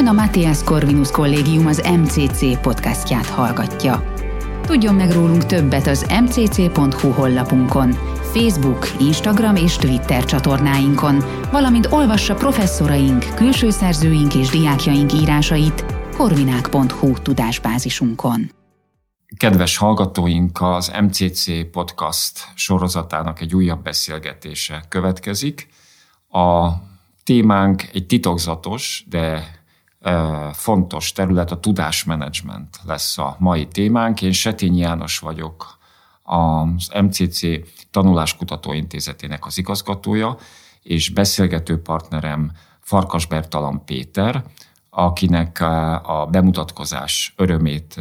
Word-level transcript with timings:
Ön 0.00 0.06
a 0.06 0.12
Matthias 0.12 0.62
Corvinus 0.62 1.10
Kollégium 1.10 1.66
az 1.66 1.78
MCC 1.78 2.60
podcastját 2.60 3.26
hallgatja. 3.26 4.14
Tudjon 4.62 4.94
meg 4.94 5.12
rólunk 5.12 5.46
többet 5.46 5.86
az 5.86 6.06
mcc.hu 6.22 7.10
honlapunkon, 7.10 7.90
Facebook, 8.32 8.86
Instagram 9.00 9.56
és 9.56 9.76
Twitter 9.76 10.24
csatornáinkon, 10.24 11.24
valamint 11.50 11.86
olvassa 11.86 12.34
professzoraink, 12.34 13.34
külső 13.34 13.70
szerzőink 13.70 14.34
és 14.34 14.48
diákjaink 14.48 15.12
írásait 15.12 15.84
korvinák.hu 16.16 17.12
tudásbázisunkon. 17.12 18.50
Kedves 19.36 19.76
hallgatóink, 19.76 20.60
az 20.60 20.92
MCC 21.00 21.70
podcast 21.70 22.38
sorozatának 22.54 23.40
egy 23.40 23.54
újabb 23.54 23.82
beszélgetése 23.82 24.84
következik. 24.88 25.68
A 26.28 26.68
témánk 27.24 27.82
egy 27.92 28.06
titokzatos, 28.06 29.04
de 29.08 29.58
fontos 30.52 31.12
terület, 31.12 31.50
a 31.50 31.60
tudásmenedzsment 31.60 32.80
lesz 32.84 33.18
a 33.18 33.36
mai 33.38 33.68
témánk. 33.68 34.22
Én 34.22 34.32
Setény 34.32 34.76
János 34.76 35.18
vagyok, 35.18 35.78
az 36.22 36.90
MCC 37.02 37.40
Tanuláskutató 37.90 38.72
Intézetének 38.72 39.46
az 39.46 39.58
igazgatója, 39.58 40.36
és 40.82 41.10
beszélgető 41.10 41.82
partnerem 41.82 42.52
Farkas 42.80 43.26
Bertalan 43.26 43.84
Péter, 43.84 44.44
akinek 44.90 45.60
a 46.02 46.28
bemutatkozás 46.30 47.34
örömét 47.36 48.00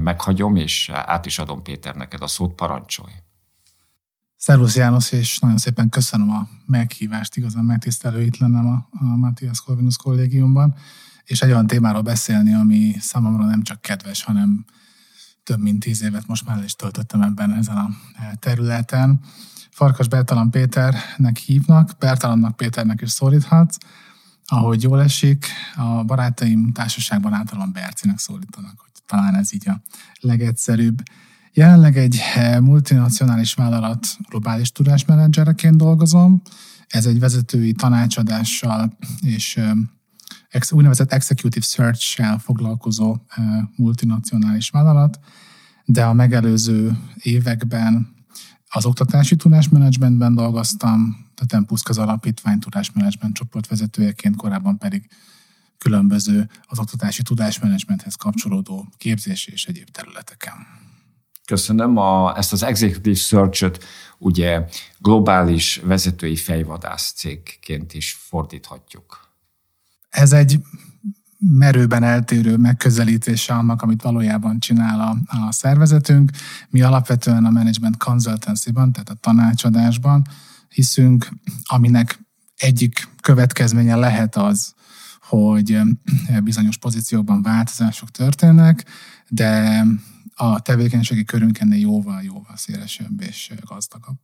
meghagyom, 0.00 0.56
és 0.56 0.90
át 0.92 1.26
is 1.26 1.38
adom 1.38 1.62
Péter 1.62 2.08
a 2.20 2.26
szót, 2.26 2.54
parancsolj. 2.54 3.12
Szervusz 4.36 4.76
János, 4.76 5.12
és 5.12 5.38
nagyon 5.38 5.56
szépen 5.56 5.88
köszönöm 5.88 6.30
a 6.30 6.48
meghívást, 6.66 7.36
igazán 7.36 7.64
megtisztelő 7.64 8.22
itt 8.22 8.36
lennem 8.36 8.66
a, 8.66 8.88
a 8.98 9.16
Matthias 9.16 9.60
Corvinus 9.60 9.96
kollégiumban, 9.96 10.74
és 11.26 11.40
egy 11.40 11.50
olyan 11.50 11.66
témáról 11.66 12.02
beszélni, 12.02 12.54
ami 12.54 12.96
számomra 13.00 13.44
nem 13.44 13.62
csak 13.62 13.80
kedves, 13.80 14.22
hanem 14.22 14.64
több 15.44 15.60
mint 15.60 15.80
tíz 15.80 16.02
évet 16.02 16.26
most 16.26 16.46
már 16.46 16.64
is 16.64 16.74
töltöttem 16.74 17.22
ebben 17.22 17.52
ezen 17.52 17.76
a 17.76 17.90
területen. 18.38 19.20
Farkas 19.70 20.08
Bertalan 20.08 20.50
Péternek 20.50 21.36
hívnak, 21.36 21.90
Bertalannak 21.98 22.56
Péternek 22.56 23.00
is 23.00 23.10
szólíthatsz, 23.10 23.76
ahogy 24.46 24.82
jól 24.82 25.02
esik, 25.02 25.46
a 25.76 26.04
barátaim 26.04 26.72
társaságban 26.72 27.32
általában 27.32 27.72
Bercinek 27.72 28.18
szólítanak, 28.18 28.74
hogy 28.76 28.90
talán 29.06 29.34
ez 29.34 29.52
így 29.52 29.68
a 29.68 29.80
legegyszerűbb. 30.20 31.02
Jelenleg 31.52 31.96
egy 31.96 32.20
multinacionális 32.60 33.54
vállalat 33.54 34.06
globális 34.28 34.72
tudásmenedzsereként 34.72 35.76
dolgozom. 35.76 36.42
Ez 36.86 37.06
egy 37.06 37.18
vezetői 37.18 37.72
tanácsadással 37.72 38.96
és 39.20 39.60
úgynevezett 40.72 41.12
executive 41.12 41.64
search-sel 41.64 42.38
foglalkozó 42.38 43.16
multinacionális 43.76 44.70
vállalat, 44.70 45.18
de 45.84 46.04
a 46.04 46.12
megelőző 46.12 46.98
években 47.22 48.14
az 48.68 48.84
oktatási 48.84 49.36
tudásmenedzsmentben 49.36 50.34
dolgoztam, 50.34 51.26
a 51.40 51.46
Tempuszkaz 51.46 51.98
Alapítvány 51.98 52.58
tudásmenedzsment 52.58 53.34
csoport 53.34 53.66
vezetőjeként, 53.66 54.36
korábban 54.36 54.78
pedig 54.78 55.08
különböző 55.78 56.48
az 56.66 56.78
oktatási 56.78 57.22
tudásmenedzsmenthez 57.22 58.14
kapcsolódó 58.14 58.86
képzési 58.96 59.52
és 59.52 59.64
egyéb 59.64 59.88
területeken. 59.90 60.54
Köszönöm. 61.44 61.96
A, 61.96 62.36
ezt 62.36 62.52
az 62.52 62.62
Executive 62.62 63.16
Search-öt 63.16 63.84
ugye 64.18 64.66
globális 64.98 65.80
vezetői 65.84 66.36
fejvadász 66.36 67.12
cégként 67.12 67.94
is 67.94 68.12
fordíthatjuk. 68.12 69.25
Ez 70.08 70.32
egy 70.32 70.60
merőben 71.38 72.02
eltérő 72.02 72.56
megközelítése 72.56 73.54
annak, 73.54 73.82
amit 73.82 74.02
valójában 74.02 74.58
csinál 74.58 75.00
a, 75.00 75.36
a 75.36 75.52
szervezetünk. 75.52 76.30
Mi 76.68 76.82
alapvetően 76.82 77.44
a 77.44 77.50
management 77.50 77.96
consultancy-ban, 77.96 78.92
tehát 78.92 79.10
a 79.10 79.14
tanácsadásban 79.14 80.26
hiszünk, 80.68 81.28
aminek 81.62 82.18
egyik 82.56 83.08
következménye 83.20 83.96
lehet 83.96 84.36
az, 84.36 84.74
hogy 85.20 85.80
bizonyos 86.42 86.76
pozíciókban 86.76 87.42
változások 87.42 88.10
történnek, 88.10 88.84
de 89.28 89.82
a 90.34 90.60
tevékenységi 90.60 91.24
körünk 91.24 91.58
ennél 91.58 91.78
jóval-jóval 91.78 92.56
szélesebb 92.56 93.20
és 93.20 93.52
gazdagabb. 93.64 94.18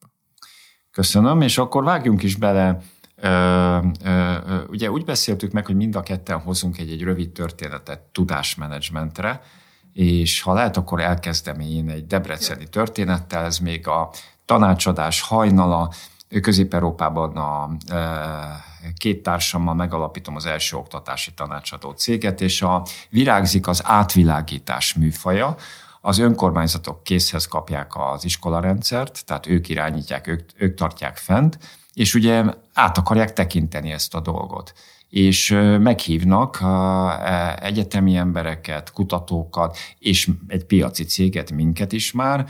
Köszönöm, 0.90 1.40
és 1.40 1.58
akkor 1.58 1.84
vágjunk 1.84 2.22
is 2.22 2.36
bele 2.36 2.78
ugye 4.68 4.90
úgy 4.90 5.04
beszéltük 5.04 5.52
meg, 5.52 5.66
hogy 5.66 5.76
mind 5.76 5.96
a 5.96 6.02
ketten 6.02 6.40
hozunk 6.40 6.78
egy-egy 6.78 7.02
rövid 7.02 7.30
történetet 7.30 8.00
tudásmenedzsmentre, 8.00 9.40
és 9.92 10.42
ha 10.42 10.52
lehet, 10.52 10.76
akkor 10.76 11.00
elkezdem 11.00 11.60
én 11.60 11.88
egy 11.88 12.06
debreceni 12.06 12.68
történettel, 12.68 13.44
ez 13.44 13.58
még 13.58 13.88
a 13.88 14.10
tanácsadás 14.44 15.20
hajnala, 15.20 15.92
Közép-Európában 16.40 17.36
a 17.36 17.70
két 18.96 19.22
társammal 19.22 19.74
megalapítom 19.74 20.36
az 20.36 20.46
első 20.46 20.76
oktatási 20.76 21.32
tanácsadó 21.34 21.90
céget, 21.90 22.40
és 22.40 22.62
a 22.62 22.82
virágzik 23.10 23.66
az 23.66 23.80
átvilágítás 23.84 24.94
műfaja, 24.94 25.56
az 26.00 26.18
önkormányzatok 26.18 27.02
készhez 27.02 27.46
kapják 27.46 27.92
az 27.94 28.24
iskolarendszert, 28.24 29.24
tehát 29.24 29.46
ők 29.46 29.68
irányítják, 29.68 30.26
ők, 30.26 30.48
ők 30.56 30.74
tartják 30.74 31.16
fent, 31.16 31.58
és 31.94 32.14
ugye 32.14 32.44
át 32.72 32.98
akarják 32.98 33.32
tekinteni 33.32 33.90
ezt 33.90 34.14
a 34.14 34.20
dolgot. 34.20 34.72
És 35.08 35.50
meghívnak 35.80 36.58
e, 36.62 37.58
egyetemi 37.62 38.16
embereket, 38.16 38.92
kutatókat, 38.92 39.78
és 39.98 40.28
egy 40.48 40.64
piaci 40.64 41.04
céget, 41.04 41.50
minket 41.50 41.92
is 41.92 42.12
már, 42.12 42.46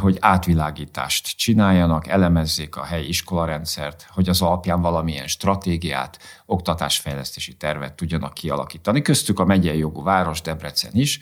hogy 0.00 0.16
átvilágítást 0.20 1.36
csináljanak, 1.36 2.06
elemezzék 2.06 2.76
a 2.76 2.84
helyi 2.84 3.08
iskolarendszert, 3.08 4.06
hogy 4.10 4.28
az 4.28 4.42
alapján 4.42 4.80
valamilyen 4.80 5.26
stratégiát, 5.26 6.18
oktatásfejlesztési 6.46 7.54
tervet 7.54 7.94
tudjanak 7.94 8.34
kialakítani. 8.34 9.02
Köztük 9.02 9.38
a 9.38 9.44
megyei 9.44 9.78
jogú 9.78 10.02
város 10.02 10.40
Debrecen 10.40 10.90
is, 10.94 11.20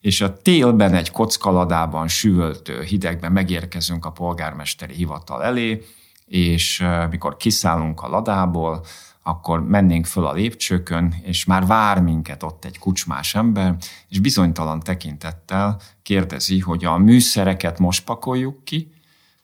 és 0.00 0.20
a 0.20 0.36
télben 0.36 0.94
egy 0.94 1.10
kockaladában, 1.10 2.08
süvöltő 2.08 2.82
hidegben 2.82 3.32
megérkezünk 3.32 4.04
a 4.04 4.10
polgármesteri 4.12 4.94
hivatal 4.94 5.42
elé, 5.42 5.84
és 6.26 6.84
mikor 7.10 7.36
kiszállunk 7.36 8.02
a 8.02 8.08
ladából, 8.08 8.84
akkor 9.22 9.62
mennénk 9.62 10.06
föl 10.06 10.26
a 10.26 10.32
lépcsőkön, 10.32 11.14
és 11.22 11.44
már 11.44 11.66
vár 11.66 12.02
minket 12.02 12.42
ott 12.42 12.64
egy 12.64 12.78
kucsmás 12.78 13.34
ember, 13.34 13.76
és 14.08 14.18
bizonytalan 14.18 14.80
tekintettel 14.80 15.80
kérdezi, 16.02 16.58
hogy 16.58 16.84
a 16.84 16.98
műszereket 16.98 17.78
most 17.78 18.04
pakoljuk 18.04 18.64
ki, 18.64 18.92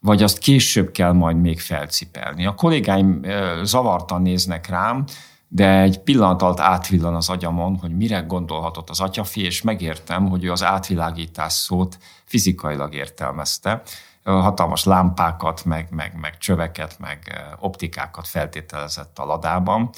vagy 0.00 0.22
azt 0.22 0.38
később 0.38 0.90
kell 0.90 1.12
majd 1.12 1.40
még 1.40 1.60
felcipelni. 1.60 2.46
A 2.46 2.54
kollégáim 2.54 3.22
zavartan 3.62 4.22
néznek 4.22 4.68
rám, 4.68 5.04
de 5.48 5.80
egy 5.80 6.00
pillanat 6.00 6.42
alatt 6.42 6.60
átvillan 6.60 7.14
az 7.14 7.28
agyamon, 7.28 7.76
hogy 7.76 7.96
mire 7.96 8.20
gondolhatott 8.20 8.90
az 8.90 9.00
atyafi, 9.00 9.44
és 9.44 9.62
megértem, 9.62 10.28
hogy 10.28 10.44
ő 10.44 10.52
az 10.52 10.64
átvilágítás 10.64 11.52
szót 11.52 11.98
fizikailag 12.24 12.94
értelmezte 12.94 13.82
hatalmas 14.24 14.84
lámpákat, 14.84 15.64
meg, 15.64 15.88
meg, 15.90 16.18
meg 16.20 16.38
csöveket, 16.38 16.98
meg 16.98 17.40
optikákat 17.58 18.28
feltételezett 18.28 19.18
a 19.18 19.24
ladában. 19.24 19.90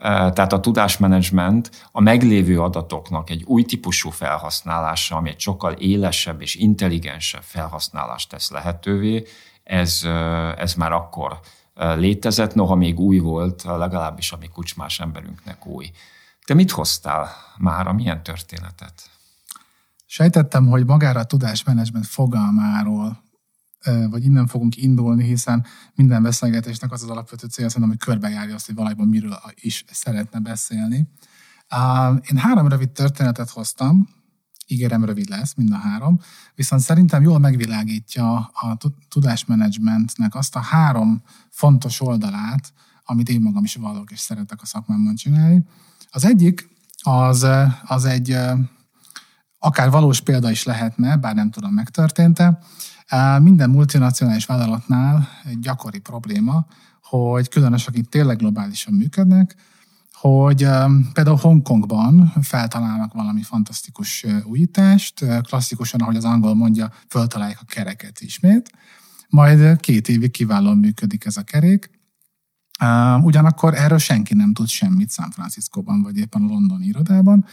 Tehát 0.00 0.52
a 0.52 0.60
tudásmenedzsment 0.60 1.88
a 1.92 2.00
meglévő 2.00 2.60
adatoknak 2.60 3.30
egy 3.30 3.42
új 3.42 3.64
típusú 3.64 4.10
felhasználása, 4.10 5.16
ami 5.16 5.28
egy 5.28 5.40
sokkal 5.40 5.72
élesebb 5.72 6.42
és 6.42 6.54
intelligensebb 6.54 7.42
felhasználást 7.42 8.28
tesz 8.28 8.50
lehetővé, 8.50 9.26
ez, 9.64 10.00
ez 10.56 10.74
már 10.74 10.92
akkor 10.92 11.40
létezett, 11.74 12.54
noha 12.54 12.74
még 12.74 12.98
új 12.98 13.18
volt, 13.18 13.62
legalábbis 13.62 14.32
a 14.32 14.36
mi 14.40 14.48
kucsmás 14.48 15.00
emberünknek 15.00 15.66
új. 15.66 15.90
Te 16.44 16.54
mit 16.54 16.70
hoztál 16.70 17.28
már, 17.58 17.92
milyen 17.92 18.22
történetet? 18.22 19.10
Sejtettem, 20.06 20.66
hogy 20.66 20.86
magára 20.86 21.20
a 21.20 21.24
tudásmenedzsment 21.24 22.06
fogalmáról 22.06 23.24
vagy 24.10 24.24
innen 24.24 24.46
fogunk 24.46 24.76
indulni, 24.76 25.24
hiszen 25.24 25.66
minden 25.94 26.22
beszélgetésnek 26.22 26.92
az 26.92 27.02
az 27.02 27.08
alapvető 27.08 27.46
célja 27.46 27.70
szerintem, 27.70 27.96
hogy 27.98 28.06
körbejárja 28.06 28.54
azt, 28.54 28.66
hogy 28.66 28.74
valójában 28.74 29.08
miről 29.08 29.38
is 29.54 29.84
szeretne 29.90 30.40
beszélni. 30.40 31.08
Én 32.30 32.36
három 32.36 32.68
rövid 32.68 32.90
történetet 32.90 33.50
hoztam, 33.50 34.08
ígérem 34.66 35.04
rövid 35.04 35.28
lesz, 35.28 35.54
mind 35.54 35.72
a 35.72 35.76
három, 35.76 36.20
viszont 36.54 36.82
szerintem 36.82 37.22
jól 37.22 37.38
megvilágítja 37.38 38.36
a 38.36 38.76
tudásmenedzsmentnek 39.08 40.34
azt 40.34 40.56
a 40.56 40.60
három 40.60 41.22
fontos 41.50 42.00
oldalát, 42.00 42.72
amit 43.04 43.28
én 43.28 43.40
magam 43.40 43.64
is 43.64 43.74
vallok 43.74 44.10
és 44.10 44.20
szeretek 44.20 44.62
a 44.62 44.66
szakmámban 44.66 45.14
csinálni. 45.14 45.64
Az 46.10 46.24
egyik 46.24 46.68
az, 47.02 47.46
az 47.84 48.04
egy 48.04 48.38
akár 49.66 49.90
valós 49.90 50.20
példa 50.20 50.50
is 50.50 50.64
lehetne, 50.64 51.16
bár 51.16 51.34
nem 51.34 51.50
tudom, 51.50 51.72
megtörtént-e, 51.72 52.58
minden 53.38 53.70
multinacionális 53.70 54.46
vállalatnál 54.46 55.28
egy 55.44 55.58
gyakori 55.58 55.98
probléma, 55.98 56.66
hogy 57.02 57.48
különösen 57.48 57.92
akik 57.92 58.08
tényleg 58.08 58.36
globálisan 58.36 58.94
működnek, 58.94 59.56
hogy 60.12 60.68
például 61.12 61.36
Hongkongban 61.36 62.32
feltalálnak 62.42 63.12
valami 63.12 63.42
fantasztikus 63.42 64.26
újítást, 64.44 65.24
klasszikusan, 65.42 66.00
ahogy 66.00 66.16
az 66.16 66.24
angol 66.24 66.54
mondja, 66.54 66.90
föltalálják 67.08 67.58
a 67.60 67.64
kereket 67.64 68.20
ismét, 68.20 68.70
majd 69.28 69.80
két 69.80 70.08
évig 70.08 70.30
kiválóan 70.30 70.78
működik 70.78 71.24
ez 71.24 71.36
a 71.36 71.42
kerék, 71.42 71.90
Ugyanakkor 73.22 73.74
erről 73.74 73.98
senki 73.98 74.34
nem 74.34 74.52
tud 74.52 74.68
semmit 74.68 75.12
San 75.12 75.30
Franciscóban, 75.30 76.02
vagy 76.02 76.16
éppen 76.16 76.42
a 76.42 76.46
londoni 76.46 76.86
irodában, 76.86 77.44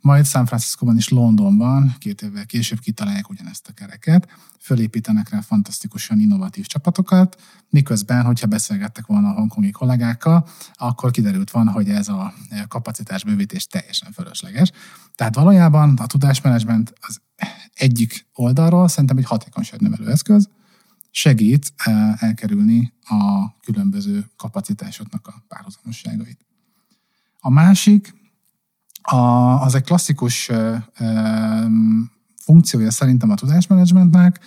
majd 0.00 0.26
San 0.26 0.46
Franciscóban 0.46 0.96
és 0.96 1.08
Londonban 1.08 1.94
két 1.98 2.22
évvel 2.22 2.46
később 2.46 2.78
kitalálják 2.78 3.30
ugyanezt 3.30 3.68
a 3.68 3.72
kereket, 3.72 4.28
fölépítenek 4.60 5.28
rá 5.28 5.40
fantasztikusan 5.40 6.20
innovatív 6.20 6.66
csapatokat, 6.66 7.40
miközben, 7.70 8.24
hogyha 8.24 8.46
beszélgettek 8.46 9.06
volna 9.06 9.28
a 9.28 9.32
hongkongi 9.32 9.70
kollégákkal, 9.70 10.48
akkor 10.72 11.10
kiderült 11.10 11.50
van, 11.50 11.68
hogy 11.68 11.88
ez 11.88 12.08
a 12.08 12.34
kapacitás 12.68 13.24
bővítés 13.24 13.66
teljesen 13.66 14.12
fölösleges. 14.12 14.70
Tehát 15.14 15.34
valójában 15.34 15.96
a 15.96 16.06
tudásmenedzsment 16.06 16.92
az 17.00 17.20
egyik 17.74 18.26
oldalról 18.34 18.88
szerintem 18.88 19.16
egy 19.16 19.24
hatékonyságnövelő 19.24 20.10
eszköz, 20.10 20.48
segít 21.10 21.72
elkerülni 22.16 22.92
a 23.04 23.52
különböző 23.60 24.30
kapacitásoknak 24.36 25.26
a 25.26 25.44
párhuzamosságait. 25.48 26.46
A 27.40 27.50
másik, 27.50 28.14
a, 29.10 29.62
az 29.62 29.74
egy 29.74 29.84
klasszikus 29.84 30.50
funkciója 32.42 32.90
szerintem 32.90 33.30
a 33.30 33.34
tudásmenedzsmentnek, 33.34 34.40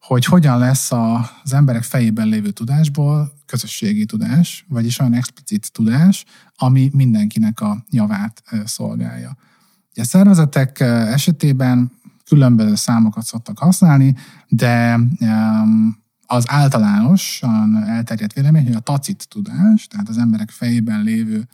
hogy 0.00 0.24
hogyan 0.24 0.58
lesz 0.58 0.92
az 0.92 1.52
emberek 1.52 1.82
fejében 1.82 2.28
lévő 2.28 2.50
tudásból 2.50 3.32
közösségi 3.46 4.04
tudás, 4.04 4.64
vagyis 4.68 4.98
olyan 4.98 5.14
explicit 5.14 5.72
tudás, 5.72 6.24
ami 6.56 6.90
mindenkinek 6.92 7.60
a 7.60 7.84
javát 7.90 8.42
szolgálja. 8.64 9.36
a 9.94 10.04
szervezetek 10.04 10.80
esetében 10.80 11.92
különböző 12.24 12.74
számokat 12.74 13.24
szoktak 13.24 13.58
használni, 13.58 14.14
de 14.48 15.00
az 16.26 16.44
általánosan 16.50 17.84
elterjedt 17.86 18.32
vélemény, 18.32 18.64
hogy 18.64 18.74
a 18.74 18.80
tacit 18.80 19.26
tudás, 19.28 19.86
tehát 19.86 20.08
az 20.08 20.18
emberek 20.18 20.50
fejében 20.50 21.02
lévő 21.02 21.48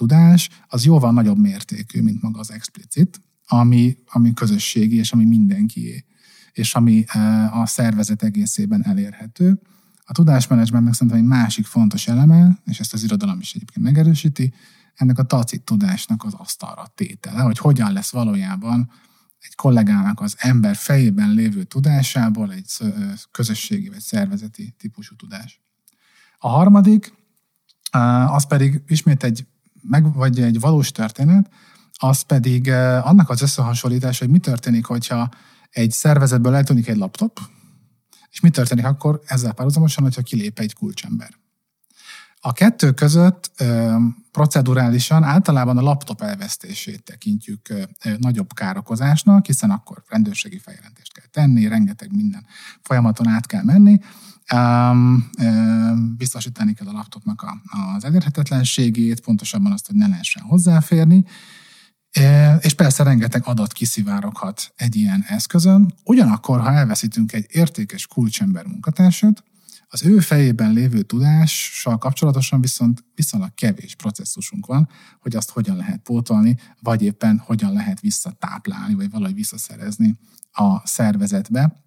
tudás, 0.00 0.48
az 0.68 0.84
jóval 0.84 1.12
nagyobb 1.12 1.38
mértékű, 1.38 2.02
mint 2.02 2.22
maga 2.22 2.38
az 2.38 2.52
explicit, 2.52 3.20
ami, 3.46 3.96
ami 4.06 4.34
közösségi, 4.34 4.96
és 4.96 5.12
ami 5.12 5.24
mindenkié, 5.24 6.04
és 6.52 6.74
ami 6.74 7.04
e, 7.06 7.50
a 7.52 7.66
szervezet 7.66 8.22
egészében 8.22 8.84
elérhető. 8.84 9.60
A 10.04 10.12
tudásmenedzsmentnek 10.12 10.94
szerintem 10.94 11.18
egy 11.18 11.24
másik 11.24 11.66
fontos 11.66 12.08
eleme, 12.08 12.58
és 12.64 12.80
ezt 12.80 12.92
az 12.92 13.02
irodalom 13.02 13.40
is 13.40 13.54
egyébként 13.54 13.86
megerősíti, 13.86 14.52
ennek 14.94 15.18
a 15.18 15.22
tacit 15.22 15.62
tudásnak 15.62 16.24
az 16.24 16.34
asztalra 16.34 16.92
tétele, 16.94 17.40
hogy 17.40 17.58
hogyan 17.58 17.92
lesz 17.92 18.10
valójában 18.10 18.90
egy 19.40 19.54
kollégának 19.54 20.20
az 20.20 20.34
ember 20.38 20.76
fejében 20.76 21.30
lévő 21.30 21.62
tudásából 21.62 22.52
egy 22.52 22.66
közösségi 23.30 23.88
vagy 23.88 24.00
szervezeti 24.00 24.74
típusú 24.78 25.16
tudás. 25.16 25.60
A 26.38 26.48
harmadik, 26.48 27.12
az 28.26 28.46
pedig 28.46 28.82
ismét 28.86 29.22
egy, 29.22 29.46
meg, 29.82 30.14
vagy 30.14 30.40
egy 30.40 30.60
valós 30.60 30.92
történet, 30.92 31.50
az 31.92 32.20
pedig 32.20 32.70
annak 33.02 33.30
az 33.30 33.42
összehasonlítása, 33.42 34.24
hogy 34.24 34.32
mi 34.32 34.38
történik, 34.38 34.84
hogyha 34.84 35.28
egy 35.70 35.90
szervezetből 35.90 36.54
eltűnik 36.54 36.88
egy 36.88 36.96
laptop, 36.96 37.40
és 38.30 38.40
mi 38.40 38.50
történik 38.50 38.84
akkor 38.84 39.20
ezzel 39.26 39.52
párhuzamosan, 39.52 40.02
hogyha 40.04 40.22
kilép 40.22 40.58
egy 40.58 40.74
kulcsember. 40.74 41.38
A 42.40 42.52
kettő 42.52 42.92
között 42.92 43.64
procedurálisan 44.30 45.22
általában 45.22 45.78
a 45.78 45.82
laptop 45.82 46.22
elvesztését 46.22 47.02
tekintjük 47.02 47.74
nagyobb 48.18 48.52
károkozásnak, 48.52 49.46
hiszen 49.46 49.70
akkor 49.70 50.02
rendőrségi 50.08 50.58
feljelentést 50.58 51.12
kell 51.12 51.26
tenni, 51.30 51.68
rengeteg 51.68 52.14
minden 52.14 52.46
folyamaton 52.82 53.28
át 53.28 53.46
kell 53.46 53.62
menni, 53.62 54.00
biztosítani 56.16 56.72
kell 56.72 56.86
a 56.86 56.92
laptopnak 56.92 57.44
az 57.96 58.04
elérhetetlenségét, 58.04 59.20
pontosabban 59.20 59.72
azt, 59.72 59.86
hogy 59.86 59.96
ne 59.96 60.06
lehessen 60.06 60.42
hozzáférni, 60.42 61.24
és 62.60 62.74
persze 62.74 63.02
rengeteg 63.02 63.42
adat 63.44 63.72
kiszivároghat 63.72 64.72
egy 64.76 64.96
ilyen 64.96 65.24
eszközön. 65.28 65.94
Ugyanakkor, 66.04 66.60
ha 66.60 66.72
elveszítünk 66.72 67.32
egy 67.32 67.46
értékes 67.48 68.06
kulcsember 68.06 68.66
munkatársat, 68.66 69.44
az 69.92 70.04
ő 70.04 70.18
fejében 70.18 70.72
lévő 70.72 71.02
tudással 71.02 71.98
kapcsolatosan 71.98 72.60
viszont 72.60 73.04
viszonylag 73.14 73.54
kevés 73.54 73.94
processzusunk 73.94 74.66
van, 74.66 74.88
hogy 75.20 75.36
azt 75.36 75.50
hogyan 75.50 75.76
lehet 75.76 76.00
pótolni, 76.00 76.56
vagy 76.80 77.02
éppen 77.02 77.38
hogyan 77.38 77.72
lehet 77.72 78.00
visszatáplálni, 78.00 78.94
vagy 78.94 79.10
valahogy 79.10 79.34
visszaszerezni 79.34 80.18
a 80.52 80.86
szervezetbe. 80.86 81.84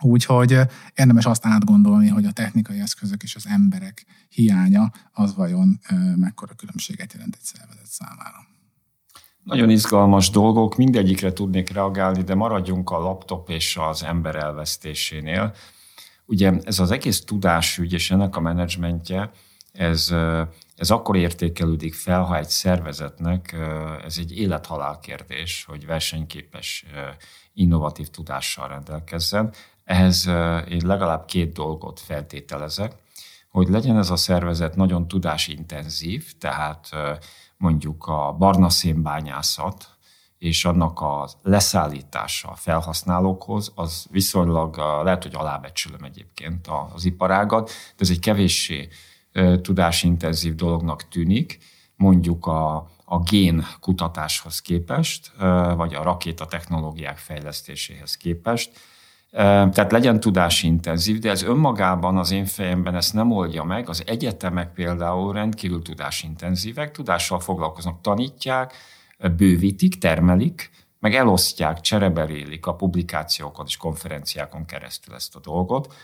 Úgyhogy 0.00 0.58
érdemes 0.94 1.26
azt 1.26 1.46
átgondolni, 1.46 2.08
hogy 2.08 2.24
a 2.24 2.32
technikai 2.32 2.80
eszközök 2.80 3.22
és 3.22 3.34
az 3.34 3.46
emberek 3.46 4.06
hiánya 4.28 4.92
az 5.12 5.34
vajon 5.34 5.80
mekkora 6.16 6.54
különbséget 6.54 7.12
jelent 7.12 7.34
egy 7.34 7.44
szervezet 7.44 7.86
számára. 7.86 8.52
Nagyon 9.42 9.70
izgalmas 9.70 10.30
dolgok, 10.30 10.76
mindegyikre 10.76 11.32
tudnék 11.32 11.70
reagálni, 11.70 12.22
de 12.22 12.34
maradjunk 12.34 12.90
a 12.90 12.98
laptop 12.98 13.50
és 13.50 13.76
az 13.76 14.02
ember 14.02 14.34
elvesztésénél. 14.36 15.54
Ugye 16.26 16.52
ez 16.62 16.78
az 16.78 16.90
egész 16.90 17.24
tudásügy 17.24 17.92
és 17.92 18.10
ennek 18.10 18.36
a 18.36 18.40
menedzsmentje, 18.40 19.30
ez, 19.72 20.14
ez 20.76 20.90
akkor 20.90 21.16
értékelődik 21.16 21.94
fel, 21.94 22.22
ha 22.22 22.36
egy 22.36 22.48
szervezetnek 22.48 23.56
ez 24.04 24.18
egy 24.18 24.38
élethalál 24.38 24.98
kérdés, 24.98 25.64
hogy 25.68 25.86
versenyképes, 25.86 26.84
innovatív 27.52 28.08
tudással 28.08 28.68
rendelkezzen. 28.68 29.52
Ehhez 29.84 30.26
én 30.68 30.80
legalább 30.84 31.24
két 31.24 31.52
dolgot 31.52 32.00
feltételezek, 32.00 32.92
hogy 33.50 33.68
legyen 33.68 33.98
ez 33.98 34.10
a 34.10 34.16
szervezet 34.16 34.76
nagyon 34.76 35.08
tudásintenzív, 35.08 36.32
tehát 36.38 36.88
mondjuk 37.56 38.06
a 38.06 38.32
barna 38.32 38.70
szénbányászat, 38.70 39.88
és 40.38 40.64
annak 40.64 41.00
a 41.00 41.28
leszállítása 41.42 42.48
a 42.48 42.54
felhasználókhoz, 42.54 43.72
az 43.74 44.06
viszonylag 44.10 44.76
lehet, 44.76 45.22
hogy 45.22 45.34
alábecsülöm 45.34 46.04
egyébként 46.04 46.68
az 46.94 47.04
iparágat, 47.04 47.66
de 47.66 47.94
ez 47.96 48.10
egy 48.10 48.18
kevéssé 48.18 48.88
tudásintenzív 49.62 50.54
dolognak 50.54 51.08
tűnik, 51.08 51.58
mondjuk 51.96 52.46
a, 52.46 52.90
a 53.04 53.18
gén 53.18 53.66
kutatáshoz 53.80 54.60
képest, 54.60 55.32
vagy 55.76 55.94
a 55.94 56.02
rakéta 56.02 56.46
technológiák 56.46 57.18
fejlesztéséhez 57.18 58.16
képest. 58.16 58.78
Tehát 59.34 59.92
legyen 59.92 60.20
tudásintenzív, 60.20 61.18
de 61.18 61.30
ez 61.30 61.42
önmagában 61.42 62.16
az 62.16 62.30
én 62.30 62.44
fejemben 62.44 62.94
ezt 62.94 63.14
nem 63.14 63.30
oldja 63.30 63.62
meg. 63.64 63.88
Az 63.88 64.02
egyetemek 64.06 64.72
például 64.72 65.32
rendkívül 65.32 65.82
tudásintenzívek, 65.82 66.90
tudással 66.90 67.40
foglalkoznak, 67.40 68.00
tanítják, 68.00 68.72
bővítik, 69.36 69.98
termelik, 69.98 70.70
meg 70.98 71.14
elosztják, 71.14 71.80
csereberélik 71.80 72.66
a 72.66 72.74
publikációkon 72.74 73.64
és 73.68 73.76
konferenciákon 73.76 74.64
keresztül 74.64 75.14
ezt 75.14 75.36
a 75.36 75.40
dolgot. 75.40 75.94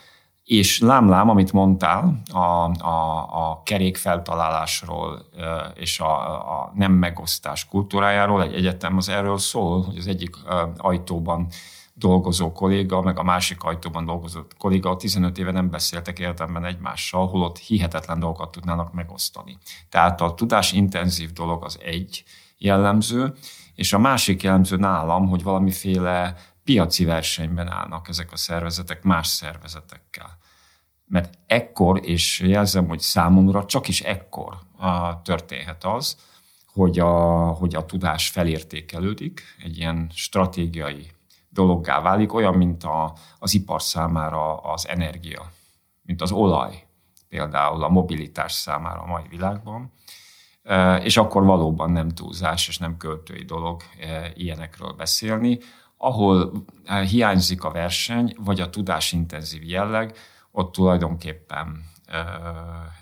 És 0.43 0.79
lámlám, 0.79 1.29
amit 1.29 1.51
mondtál 1.51 2.21
a, 2.31 2.37
a, 2.85 3.27
a 3.49 3.61
kerék 3.63 3.97
feltalálásról 3.97 5.25
és 5.73 5.99
a, 5.99 6.29
a 6.61 6.71
nem 6.75 6.91
megosztás 6.91 7.65
kultúrájáról, 7.65 8.43
egy 8.43 8.53
egyetem 8.53 8.97
az 8.97 9.09
erről 9.09 9.37
szól, 9.37 9.81
hogy 9.81 9.97
az 9.97 10.07
egyik 10.07 10.35
ajtóban 10.77 11.47
dolgozó 12.01 12.51
kolléga, 12.51 13.01
meg 13.01 13.19
a 13.19 13.23
másik 13.23 13.63
ajtóban 13.63 14.05
dolgozó 14.05 14.41
kolléga 14.57 14.95
15 14.95 15.37
éve 15.37 15.51
nem 15.51 15.69
beszéltek 15.69 16.19
érdemben 16.19 16.65
egymással, 16.65 17.27
holott 17.27 17.57
hihetetlen 17.57 18.19
dolgokat 18.19 18.51
tudnának 18.51 18.93
megosztani. 18.93 19.57
Tehát 19.89 20.21
a 20.21 20.33
tudás 20.33 20.71
intenzív 20.71 21.31
dolog 21.31 21.63
az 21.63 21.79
egy, 21.81 22.23
jellemző, 22.57 23.33
és 23.75 23.93
a 23.93 23.99
másik 23.99 24.43
jellemző 24.43 24.75
nálam, 24.75 25.27
hogy 25.27 25.43
valamiféle 25.43 26.35
piaci 26.63 27.05
versenyben 27.05 27.67
állnak 27.67 28.07
ezek 28.07 28.31
a 28.31 28.37
szervezetek 28.37 29.03
más 29.03 29.27
szervezetekkel. 29.27 30.37
Mert 31.05 31.39
ekkor, 31.47 31.99
és 32.03 32.39
jelzem, 32.39 32.87
hogy 32.87 32.99
számomra 32.99 33.65
csak 33.65 33.87
is 33.87 34.01
ekkor 34.01 34.57
történhet 35.23 35.83
az, 35.83 36.17
hogy 36.73 36.99
a, 36.99 37.11
hogy 37.47 37.75
a 37.75 37.85
tudás 37.85 38.29
felértékelődik, 38.29 39.41
egy 39.63 39.77
ilyen 39.77 40.11
stratégiai 40.13 41.11
dologgá 41.53 42.01
válik, 42.01 42.33
olyan, 42.33 42.53
mint 42.53 42.83
a, 42.83 43.13
az 43.39 43.53
ipar 43.53 43.81
számára 43.81 44.57
az 44.57 44.87
energia, 44.87 45.51
mint 46.01 46.21
az 46.21 46.31
olaj 46.31 46.85
például 47.29 47.83
a 47.83 47.89
mobilitás 47.89 48.51
számára 48.51 49.01
a 49.01 49.05
mai 49.05 49.27
világban 49.29 49.91
és 51.01 51.17
akkor 51.17 51.43
valóban 51.43 51.91
nem 51.91 52.09
túlzás 52.09 52.67
és 52.67 52.77
nem 52.77 52.97
költői 52.97 53.43
dolog 53.43 53.81
ilyenekről 54.33 54.91
beszélni. 54.91 55.59
Ahol 55.97 56.51
hiányzik 57.09 57.63
a 57.63 57.71
verseny, 57.71 58.35
vagy 58.39 58.59
a 58.61 58.69
tudásintenzív 58.69 59.63
jelleg, 59.63 60.17
ott 60.51 60.71
tulajdonképpen 60.71 61.89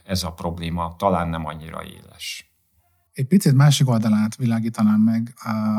ez 0.04 0.24
a 0.24 0.34
probléma 0.34 0.96
talán 0.98 1.28
nem 1.28 1.46
annyira 1.46 1.84
éles. 1.84 2.49
Egy 3.20 3.28
picit 3.28 3.54
másik 3.54 3.88
oldalát 3.88 4.36
világítanám 4.36 5.02
meg 5.02 5.34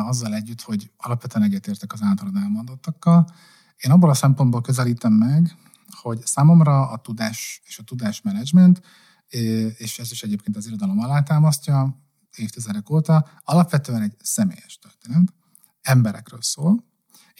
azzal 0.07 0.35
együtt, 0.35 0.61
hogy 0.61 0.91
alapvetően 0.97 1.45
egyetértek 1.45 1.93
az 1.93 2.03
általad 2.03 2.37
elmondottakkal. 2.37 3.27
Én 3.77 3.91
abból 3.91 4.11
a 4.11 4.15
szempontból 4.15 4.61
közelítem 4.61 5.13
meg, 5.13 5.57
hogy 5.91 6.21
számomra 6.27 6.89
a 6.89 6.97
tudás 6.97 7.63
és 7.65 7.79
a 7.79 7.83
tudásmenedzsment, 7.83 8.81
és 9.77 9.99
ez 9.99 10.11
is 10.11 10.23
egyébként 10.23 10.57
az 10.57 10.67
irodalom 10.67 10.99
alátámasztja 10.99 12.03
évtizedek 12.37 12.91
óta, 12.91 13.29
alapvetően 13.45 14.03
egy 14.03 14.17
személyes 14.23 14.79
történet. 14.79 15.35
Emberekről 15.81 16.43
szól, 16.43 16.85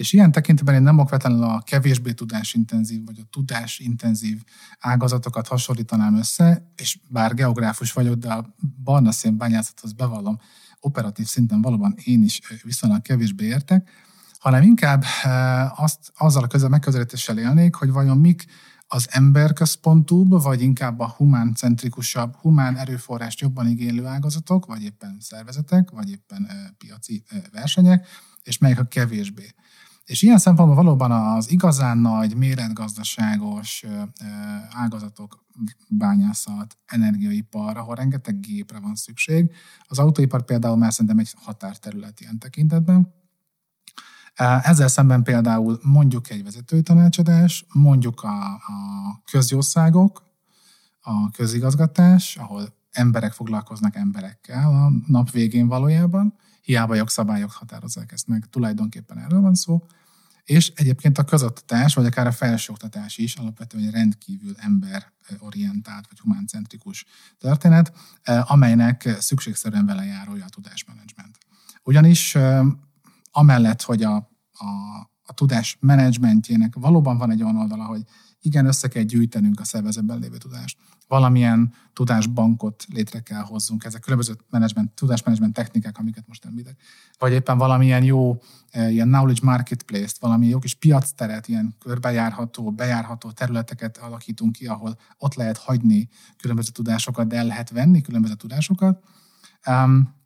és 0.01 0.13
ilyen 0.13 0.33
tekintetben 0.33 0.75
én 0.75 0.83
nem 0.83 0.99
okvetlenül 0.99 1.43
a 1.43 1.63
kevésbé 1.67 2.13
tudásintenzív, 2.13 3.05
vagy 3.05 3.19
a 3.23 3.29
tudásintenzív 3.31 4.43
ágazatokat 4.79 5.47
hasonlítanám 5.47 6.17
össze, 6.17 6.73
és 6.77 6.99
bár 7.09 7.35
geográfus 7.35 7.93
vagyok, 7.93 8.15
de 8.15 8.33
a 8.33 8.55
barna 8.83 9.13
szén 9.13 9.37
bányászathoz 9.37 9.93
bevallom, 9.93 10.39
operatív 10.81 11.27
szinten 11.27 11.61
valóban 11.61 11.95
én 12.05 12.23
is 12.23 12.41
viszonylag 12.63 13.03
kevésbé 13.03 13.45
értek, 13.45 13.91
hanem 14.39 14.63
inkább 14.63 15.05
azt, 15.77 16.13
azzal 16.17 16.43
a 16.43 16.47
közel 16.47 16.69
megközelítéssel 16.69 17.39
élnék, 17.39 17.75
hogy 17.75 17.91
vajon 17.91 18.19
mik 18.19 18.45
az 18.87 19.07
emberközpontúbb, 19.11 20.43
vagy 20.43 20.63
inkább 20.63 21.01
a 21.01 21.15
humáncentrikusabb, 21.17 22.35
humán 22.37 22.77
erőforrást 22.77 23.41
jobban 23.41 23.67
igénylő 23.67 24.07
ágazatok, 24.07 24.67
vagy 24.67 24.83
éppen 24.83 25.17
szervezetek, 25.21 25.91
vagy 25.91 26.11
éppen 26.11 26.49
piaci 26.79 27.25
versenyek, 27.53 28.07
és 28.43 28.59
melyek 28.59 28.79
a 28.79 28.85
kevésbé. 28.85 29.55
És 30.05 30.23
ilyen 30.23 30.39
szempontból 30.39 30.77
valóban 30.77 31.11
az 31.11 31.51
igazán 31.51 31.99
nagy, 31.99 32.37
méretgazdaságos 32.37 33.85
ágazatok, 34.71 35.45
bányászat, 35.89 36.79
energiaipar, 36.87 37.77
ahol 37.77 37.95
rengeteg 37.95 38.41
gépre 38.41 38.81
van 38.81 38.95
szükség. 38.95 39.53
Az 39.87 39.99
autóipar 39.99 40.45
például 40.45 40.77
már 40.77 40.93
szerintem 40.93 41.19
egy 41.19 41.35
határterület 41.37 42.21
ilyen 42.21 42.39
tekintetben. 42.39 43.15
Ezzel 44.63 44.89
szemben 44.89 45.23
például 45.23 45.79
mondjuk 45.83 46.31
egy 46.31 46.45
vezetői 46.45 46.83
tanácsadás, 46.83 47.67
mondjuk 47.73 48.23
a, 48.23 48.53
a 48.53 49.23
közjószágok, 49.31 50.23
a 51.01 51.31
közigazgatás, 51.31 52.37
ahol 52.37 52.79
emberek 52.91 53.33
foglalkoznak 53.33 53.97
emberekkel 53.97 54.69
a 54.69 54.93
nap 55.07 55.31
végén 55.31 55.69
valójában, 55.69 56.35
hiába 56.61 56.95
jogszabályok 56.95 57.51
határozzák 57.51 58.13
ezt 58.13 58.27
meg, 58.27 58.47
tulajdonképpen 58.51 59.19
erről 59.19 59.41
van 59.41 59.55
szó. 59.55 59.87
És 60.45 60.73
egyébként 60.75 61.19
a 61.19 61.25
közoktatás, 61.25 61.95
vagy 61.95 62.07
akár 62.07 62.27
a 62.27 62.33
felsőoktatás 62.33 63.19
is 63.19 63.35
alapvetően 63.35 63.91
rendkívül 63.91 64.55
emberorientált, 64.57 66.07
vagy 66.09 66.19
humáncentrikus 66.19 67.05
történet, 67.39 67.93
amelynek 68.25 69.17
szükségszerűen 69.19 69.87
vele 69.87 70.05
járója 70.05 70.45
a 70.45 70.49
tudásmenedzsment. 70.49 71.39
Ugyanis 71.83 72.37
amellett, 73.31 73.83
hogy 73.83 74.03
a, 74.03 74.15
a, 74.53 74.65
a 75.23 75.33
tudás 75.35 75.77
menedzsmentjének 75.81 76.75
valóban 76.75 77.19
van 77.19 77.31
egy 77.31 77.43
olyan 77.43 77.57
oldala, 77.57 77.85
hogy 77.85 78.03
igen, 78.41 78.67
össze 78.67 78.89
kell 78.89 79.03
gyűjtenünk 79.03 79.61
a 79.61 79.65
szervezetben 79.65 80.19
lévő 80.19 80.37
tudást. 80.37 80.79
Valamilyen 81.11 81.75
tudásbankot 81.93 82.85
létre 82.93 83.21
kell 83.21 83.41
hozzunk. 83.41 83.85
Ezek 83.85 84.01
különböző 84.01 84.37
management, 84.51 84.91
tudásmenedzsment 84.91 85.55
technikák, 85.55 85.99
amiket 85.99 86.25
most 86.29 86.45
említek. 86.45 86.77
Vagy 87.19 87.33
éppen 87.33 87.59
valamilyen 87.59 88.03
jó 88.03 88.41
eh, 88.71 88.93
ilyen 88.93 89.09
knowledge 89.09 89.41
marketplace-t, 89.43 90.19
valami 90.19 90.47
jó 90.47 90.59
kis 90.59 90.75
piacteret, 90.75 91.49
ilyen 91.49 91.75
körbejárható, 91.79 92.73
bejárható 92.73 93.31
területeket 93.31 93.99
alakítunk 93.99 94.53
ki, 94.53 94.67
ahol 94.67 94.99
ott 95.19 95.35
lehet 95.35 95.57
hagyni 95.57 96.09
különböző 96.37 96.71
tudásokat, 96.71 97.27
de 97.27 97.37
el 97.37 97.47
lehet 97.47 97.71
venni 97.71 98.01
különböző 98.01 98.35
tudásokat. 98.35 99.05
Um, 99.67 100.19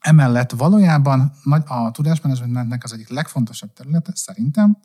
Emellett 0.00 0.50
valójában 0.50 1.32
a 1.66 1.90
tudásmenedzsmentnek 1.90 2.84
az 2.84 2.92
egyik 2.92 3.08
legfontosabb 3.08 3.72
területe 3.72 4.12
szerintem 4.14 4.78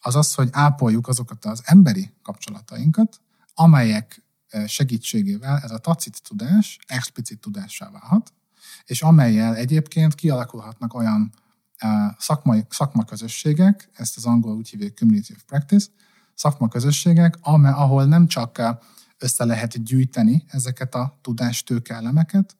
az 0.00 0.16
az, 0.16 0.34
hogy 0.34 0.48
ápoljuk 0.52 1.08
azokat 1.08 1.44
az 1.44 1.62
emberi 1.64 2.10
kapcsolatainkat, 2.22 3.20
amelyek 3.54 4.22
segítségével 4.66 5.58
ez 5.58 5.70
a 5.70 5.78
tacit 5.78 6.22
tudás 6.22 6.78
explicit 6.86 7.40
tudássá 7.40 7.90
válhat, 7.90 8.32
és 8.84 9.02
amelyel 9.02 9.56
egyébként 9.56 10.14
kialakulhatnak 10.14 10.94
olyan 10.94 11.32
szakmai, 12.18 12.64
szakmaközösségek, 12.68 13.90
ezt 13.92 14.16
az 14.16 14.26
angol 14.26 14.56
úgy 14.56 14.68
hívják 14.68 14.94
community 14.98 15.30
of 15.30 15.42
practice, 15.42 15.86
szakmaközösségek, 16.34 17.38
ahol 17.42 18.04
nem 18.04 18.26
csak 18.26 18.62
össze 19.18 19.44
lehet 19.44 19.82
gyűjteni 19.84 20.44
ezeket 20.48 20.94
a 20.94 21.18
tudástőke 21.22 21.94
elemeket, 21.94 22.56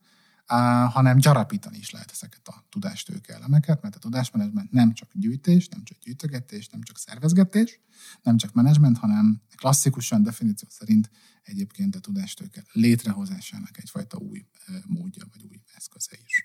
hanem 0.89 1.19
gyarapítani 1.19 1.77
is 1.79 1.91
lehet 1.91 2.11
ezeket 2.11 2.49
a 2.49 2.65
tudástőke 2.69 3.35
elemeket, 3.35 3.83
mert 3.83 3.97
a 3.97 3.99
tudásmenedzsment 3.99 4.73
nem 4.73 4.93
csak 4.93 5.09
gyűjtés, 5.13 5.69
nem 5.69 5.85
csak 5.85 5.99
gyűjtögetés, 5.99 6.69
nem 6.69 6.83
csak 6.83 6.99
szervezgetés, 6.99 7.81
nem 8.23 8.37
csak 8.37 8.53
menedzsment, 8.53 8.99
hanem 8.99 9.43
klasszikusan 9.57 10.23
definíció 10.23 10.69
szerint 10.71 11.11
egyébként 11.43 11.97
a 11.97 12.01
tudástőke 12.01 12.63
létrehozásának 12.73 13.79
egyfajta 13.79 14.19
új 14.19 14.45
módja 14.87 15.25
vagy 15.33 15.45
új 15.51 15.61
eszköze 15.77 16.17
is. 16.25 16.45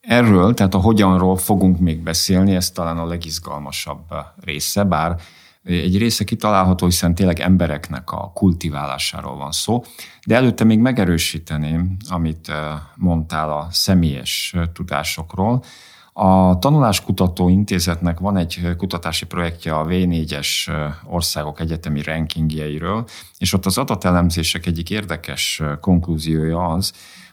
Erről, 0.00 0.54
tehát 0.54 0.74
a 0.74 0.78
hogyanról 0.78 1.36
fogunk 1.36 1.78
még 1.78 2.02
beszélni, 2.02 2.54
ez 2.54 2.70
talán 2.70 2.98
a 2.98 3.06
legizgalmasabb 3.06 4.14
része, 4.36 4.84
bár 4.84 5.20
egy 5.64 5.98
része 5.98 6.24
kitalálható, 6.24 6.86
hiszen 6.86 7.14
tényleg 7.14 7.40
embereknek 7.40 8.10
a 8.10 8.30
kultiválásáról 8.34 9.36
van 9.36 9.52
szó, 9.52 9.82
de 10.26 10.34
előtte 10.34 10.64
még 10.64 10.78
megerősíteném, 10.78 11.96
amit 12.08 12.52
mondtál 12.96 13.52
a 13.52 13.66
személyes 13.70 14.54
tudásokról. 14.72 15.62
A 16.14 16.58
Tanuláskutató 16.58 17.48
Intézetnek 17.48 18.18
van 18.18 18.36
egy 18.36 18.74
kutatási 18.76 19.26
projektje 19.26 19.78
a 19.78 19.86
V4-es 19.86 20.68
eh, 20.68 20.92
országok 21.04 21.60
egyetemi 21.60 22.02
rankingjeiről, 22.02 23.04
és 23.38 23.52
ott 23.52 23.66
az 23.66 23.78
adatelemzések 23.78 24.66
egyik 24.66 24.90
érdekes 24.90 25.62
konklúziója 25.80 26.64
az, 26.64 26.92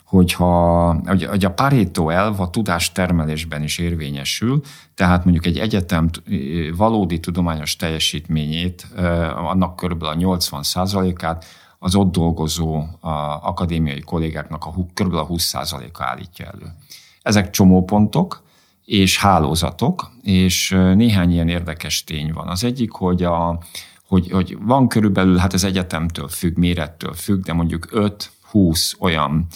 hogyha 0.09 1.01
hogy 1.27 1.45
a 1.45 1.51
Pareto 1.51 2.09
elv 2.09 2.39
a 2.39 2.49
tudástermelésben 2.49 3.63
is 3.63 3.77
érvényesül, 3.77 4.61
tehát 4.95 5.23
mondjuk 5.23 5.45
egy 5.45 5.57
egyetem 5.57 6.09
valódi 6.77 7.19
tudományos 7.19 7.75
teljesítményét, 7.75 8.87
annak 9.35 9.75
körülbelül 9.75 10.13
a 10.13 10.17
80 10.17 10.63
át 11.21 11.45
az 11.79 11.95
ott 11.95 12.11
dolgozó 12.11 12.83
akadémiai 13.41 13.99
kollégáknak 13.99 14.65
a 14.65 14.71
kb. 14.93 15.13
a 15.13 15.27
20%-a 15.27 16.03
állítja 16.03 16.45
elő. 16.45 16.73
Ezek 17.21 17.49
csomópontok 17.49 18.43
és 18.85 19.17
hálózatok, 19.17 20.11
és 20.23 20.69
néhány 20.95 21.31
ilyen 21.31 21.49
érdekes 21.49 22.03
tény 22.03 22.33
van. 22.33 22.47
Az 22.47 22.63
egyik, 22.63 22.91
hogy, 22.91 23.23
a, 23.23 23.59
hogy, 24.07 24.31
hogy 24.31 24.57
van 24.61 24.87
körülbelül, 24.87 25.37
hát 25.37 25.53
az 25.53 25.63
egyetemtől 25.63 26.27
függ, 26.27 26.57
mérettől 26.57 27.13
függ, 27.13 27.43
de 27.43 27.53
mondjuk 27.53 27.87
5-20 28.53 28.99
olyan 28.99 29.47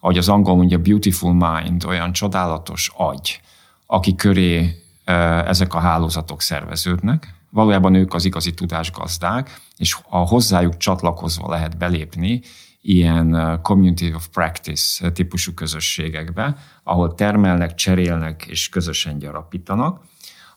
ahogy 0.00 0.18
az 0.18 0.28
angol 0.28 0.56
mondja, 0.56 0.78
beautiful 0.78 1.34
mind, 1.34 1.84
olyan 1.84 2.12
csodálatos 2.12 2.90
agy, 2.96 3.40
aki 3.86 4.14
köré 4.14 4.82
ezek 5.44 5.74
a 5.74 5.78
hálózatok 5.78 6.42
szerveződnek. 6.42 7.34
Valójában 7.50 7.94
ők 7.94 8.14
az 8.14 8.24
igazi 8.24 8.54
tudásgazdák, 8.54 9.60
és 9.76 9.96
a 10.08 10.18
hozzájuk 10.18 10.76
csatlakozva 10.76 11.48
lehet 11.48 11.78
belépni 11.78 12.40
ilyen 12.82 13.58
community 13.62 14.14
of 14.14 14.28
practice 14.28 15.10
típusú 15.10 15.54
közösségekbe, 15.54 16.56
ahol 16.82 17.14
termelnek, 17.14 17.74
cserélnek 17.74 18.46
és 18.46 18.68
közösen 18.68 19.18
gyarapítanak. 19.18 20.04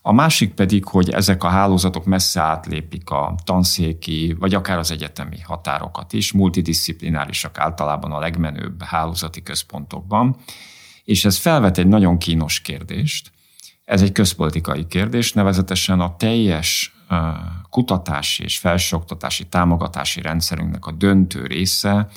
A 0.06 0.12
másik 0.12 0.54
pedig, 0.54 0.84
hogy 0.84 1.10
ezek 1.10 1.44
a 1.44 1.48
hálózatok 1.48 2.04
messze 2.04 2.40
átlépik 2.40 3.10
a 3.10 3.34
tanszéki, 3.44 4.36
vagy 4.38 4.54
akár 4.54 4.78
az 4.78 4.90
egyetemi 4.90 5.40
határokat 5.40 6.12
is, 6.12 6.32
multidisziplinárisak 6.32 7.58
általában 7.58 8.12
a 8.12 8.18
legmenőbb 8.18 8.82
hálózati 8.82 9.42
központokban, 9.42 10.36
és 11.04 11.24
ez 11.24 11.36
felvet 11.36 11.78
egy 11.78 11.86
nagyon 11.86 12.18
kínos 12.18 12.60
kérdést. 12.60 13.32
Ez 13.84 14.02
egy 14.02 14.12
közpolitikai 14.12 14.86
kérdés, 14.86 15.32
nevezetesen 15.32 16.00
a 16.00 16.16
teljes 16.16 16.94
kutatási 17.70 18.42
és 18.42 18.58
felsőoktatási 18.58 19.48
támogatási 19.48 20.20
rendszerünknek 20.20 20.86
a 20.86 20.92
döntő 20.92 21.46
része 21.46 22.08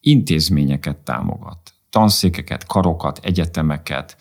intézményeket 0.00 0.96
támogat. 0.96 1.74
Tanszékeket, 1.90 2.66
karokat, 2.66 3.18
egyetemeket, 3.22 4.16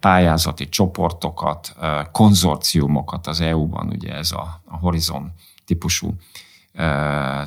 pályázati 0.00 0.68
csoportokat, 0.68 1.74
konzorciumokat 2.12 3.26
az 3.26 3.40
EU-ban, 3.40 3.88
ugye 3.88 4.14
ez 4.14 4.32
a, 4.32 4.62
a 4.64 4.76
Horizon 4.76 5.32
típusú 5.64 6.14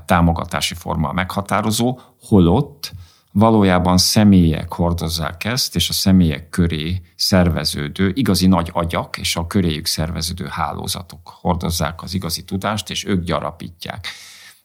támogatási 0.05 0.73
forma 0.73 1.11
meghatározó, 1.11 1.99
holott 2.21 2.91
valójában 3.31 3.97
személyek 3.97 4.73
hordozzák 4.73 5.43
ezt, 5.43 5.75
és 5.75 5.89
a 5.89 5.93
személyek 5.93 6.49
köré 6.49 7.01
szerveződő, 7.15 8.11
igazi 8.15 8.47
nagy 8.47 8.69
agyak 8.73 9.17
és 9.17 9.35
a 9.35 9.47
köréjük 9.47 9.85
szerveződő 9.85 10.45
hálózatok 10.49 11.37
hordozzák 11.41 12.03
az 12.03 12.13
igazi 12.13 12.43
tudást, 12.43 12.89
és 12.89 13.05
ők 13.05 13.23
gyarapítják. 13.23 14.07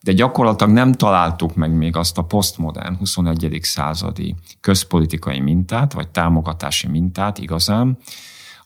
De 0.02 0.12
gyakorlatilag 0.12 0.72
nem 0.72 0.92
találtuk 0.92 1.54
meg 1.54 1.72
még 1.72 1.96
azt 1.96 2.18
a 2.18 2.22
posztmodern 2.22 2.96
21. 2.96 3.58
századi 3.62 4.34
közpolitikai 4.60 5.40
mintát, 5.40 5.92
vagy 5.92 6.08
támogatási 6.08 6.88
mintát 6.88 7.38
igazán, 7.38 7.98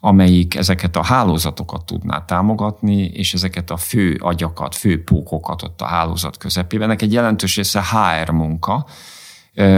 amelyik 0.00 0.54
ezeket 0.54 0.96
a 0.96 1.02
hálózatokat 1.02 1.84
tudná 1.84 2.24
támogatni, 2.24 3.04
és 3.04 3.34
ezeket 3.34 3.70
a 3.70 3.76
fő 3.76 4.16
agyakat, 4.20 4.74
fő 4.74 5.04
pókokat 5.04 5.62
ott 5.62 5.80
a 5.80 5.86
hálózat 5.86 6.36
közepében. 6.36 6.88
Ennek 6.88 7.02
egy 7.02 7.12
jelentős 7.12 7.56
része 7.56 7.82
HR 7.82 8.30
munka. 8.30 8.86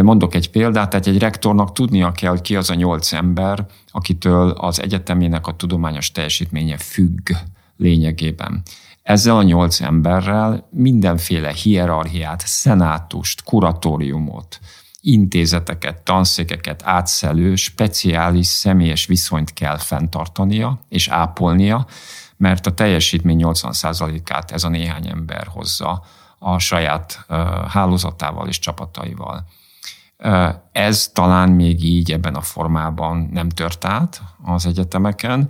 Mondok 0.03 0.35
egy 0.35 0.51
példát, 0.51 0.91
tehát 0.91 1.07
egy 1.07 1.19
rektornak 1.19 1.73
tudnia 1.73 2.13
kell, 2.13 2.31
hogy 2.31 2.41
ki 2.41 2.57
az 2.57 2.71
a 2.71 2.75
nyolc 2.75 3.13
ember, 3.13 3.67
akitől 3.91 4.51
az 4.51 4.83
egyetemének 4.83 5.47
a 5.47 5.57
tudományos 5.57 6.13
teljesítménye 6.13 6.77
függ 6.77 7.31
lényegében. 7.77 8.63
Ezzel 9.07 9.37
a 9.37 9.43
nyolc 9.43 9.81
emberrel 9.81 10.69
mindenféle 10.71 11.53
hierarchiát, 11.53 12.47
szenátust, 12.47 13.43
kuratóriumot, 13.43 14.59
intézeteket, 15.01 16.03
tanszékeket 16.03 16.83
átszelő, 16.85 17.55
speciális 17.55 18.47
személyes 18.47 19.07
viszonyt 19.07 19.53
kell 19.53 19.79
fenntartania 19.79 20.81
és 20.89 21.09
ápolnia, 21.09 21.87
mert 22.37 22.67
a 22.67 22.75
teljesítmény 22.75 23.41
80%-át 23.43 24.51
ez 24.51 24.65
a 24.65 24.69
néhány 24.69 25.09
ember 25.09 25.47
hozza 25.47 26.05
a 26.39 26.59
saját 26.59 27.27
hálózatával 27.69 28.49
és 28.49 28.59
csapataival. 28.59 29.47
Ez 30.73 31.09
talán 31.09 31.49
még 31.49 31.85
így 31.85 32.13
ebben 32.13 32.35
a 32.35 32.41
formában 32.41 33.29
nem 33.33 33.49
tört 33.49 33.85
át 33.85 34.23
az 34.43 34.67
egyetemeken, 34.67 35.49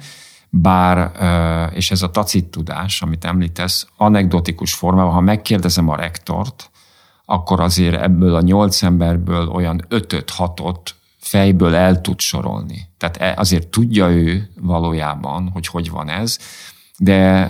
bár, 0.48 1.12
és 1.74 1.90
ez 1.90 2.02
a 2.02 2.10
tacit 2.10 2.44
tudás, 2.44 3.02
amit 3.02 3.24
említesz, 3.24 3.86
anekdotikus 3.96 4.74
formában, 4.74 5.12
ha 5.12 5.20
megkérdezem 5.20 5.88
a 5.88 5.96
rektort, 5.96 6.70
akkor 7.24 7.60
azért 7.60 8.00
ebből 8.00 8.34
a 8.34 8.40
nyolc 8.40 8.82
emberből 8.82 9.48
olyan 9.48 9.84
ötöt, 9.88 10.30
hatot 10.30 10.94
fejből 11.18 11.74
el 11.74 12.00
tud 12.00 12.20
sorolni. 12.20 12.88
Tehát 12.98 13.16
e, 13.16 13.34
azért 13.36 13.68
tudja 13.68 14.10
ő 14.10 14.50
valójában, 14.60 15.48
hogy 15.52 15.66
hogy 15.66 15.90
van 15.90 16.08
ez, 16.08 16.38
de 16.98 17.40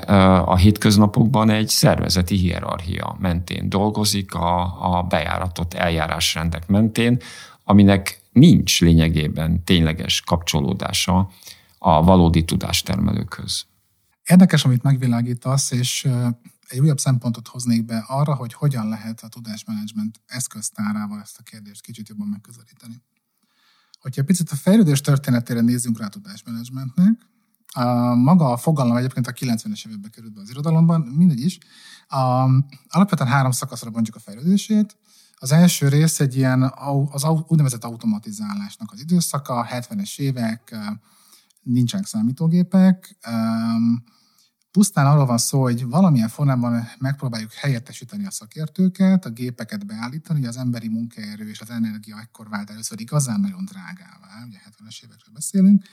a 0.45 0.57
hétköznapokban 0.57 1.50
egy 1.50 1.69
szervezeti 1.69 2.37
hierarchia 2.37 3.17
mentén 3.19 3.69
dolgozik, 3.69 4.35
a, 4.35 4.61
a 4.97 5.03
bejáratott 5.03 5.75
eljárásrendek 5.75 6.67
mentén, 6.67 7.21
aminek 7.65 8.21
nincs 8.33 8.81
lényegében 8.81 9.65
tényleges 9.65 10.21
kapcsolódása 10.21 11.29
a 11.87 12.02
valódi 12.02 12.45
tudástermelőkhöz. 12.45 13.66
Érdekes, 14.25 14.64
amit 14.64 14.83
megvilágítasz, 14.83 15.71
és 15.71 16.09
egy 16.69 16.81
újabb 16.81 16.99
szempontot 16.99 17.49
hoznék 17.49 17.85
be 17.85 18.05
arra, 18.09 18.35
hogy 18.35 18.52
hogyan 18.52 18.88
lehet 18.88 19.21
a 19.21 19.28
tudásmenedzsment 19.28 20.21
eszköztárával 20.26 21.21
ezt 21.21 21.38
a 21.38 21.43
kérdést 21.43 21.81
kicsit 21.81 22.09
jobban 22.09 22.26
megközelíteni. 22.26 23.02
Hogyha 24.00 24.25
picit 24.25 24.50
a 24.50 24.55
fejlődés 24.55 25.00
történetére 25.00 25.61
nézzünk 25.61 25.99
rá 25.99 26.07
a 26.07 26.09
tudásmenedzsmentnek, 26.09 27.26
a 27.73 28.14
maga 28.14 28.52
a 28.52 28.57
fogalom 28.57 28.97
egyébként 28.97 29.26
a 29.26 29.33
90-es 29.33 29.87
években 29.87 30.11
került 30.11 30.33
be 30.33 30.40
az 30.40 30.50
irodalomban, 30.50 31.00
mindegy 31.00 31.40
is. 31.40 31.59
A, 32.09 32.16
alapvetően 32.88 33.31
három 33.31 33.50
szakaszra 33.50 33.90
bontjuk 33.90 34.16
a 34.16 34.21
fejlődését. 34.21 34.97
Az 35.35 35.52
első 35.52 35.88
rész 35.88 36.21
egy 36.21 36.37
ilyen 36.37 36.73
az 37.11 37.25
úgynevezett 37.47 37.85
automatizálásnak 37.85 38.93
az 38.93 39.00
időszaka, 39.00 39.66
70-es 39.71 40.19
évek, 40.19 40.76
nincsenek 41.67 42.07
számítógépek, 42.07 43.17
pusztán 44.71 45.07
arról 45.07 45.27
van 45.27 45.39
szó, 45.39 45.63
hogy 45.63 45.87
valamilyen 45.87 46.29
formában 46.29 46.89
megpróbáljuk 46.99 47.53
helyettesíteni 47.53 48.27
a 48.27 48.31
szakértőket, 48.31 49.25
a 49.25 49.31
gépeket 49.31 49.87
beállítani, 49.87 50.39
hogy 50.39 50.49
az 50.49 50.57
emberi 50.57 50.89
munkaerő 50.89 51.49
és 51.49 51.61
az 51.61 51.71
energia 51.71 52.19
ekkor 52.21 52.49
vált 52.49 52.71
először 52.71 53.01
igazán 53.01 53.41
nagyon 53.41 53.65
drágává, 53.65 54.45
ugye 54.47 54.59
70-es 54.59 55.05
évekről 55.05 55.35
beszélünk. 55.35 55.85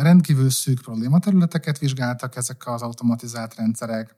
Rendkívül 0.00 0.50
szűk 0.50 0.80
problématerületeket 0.80 1.78
vizsgáltak 1.78 2.36
ezek 2.36 2.66
az 2.66 2.82
automatizált 2.82 3.54
rendszerek, 3.54 4.16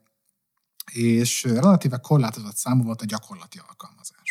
és 0.91 1.43
relatíve 1.43 1.97
korlátozott 1.97 2.55
számú 2.55 2.83
volt 2.83 3.01
a 3.01 3.05
gyakorlati 3.05 3.59
alkalmazás. 3.67 4.22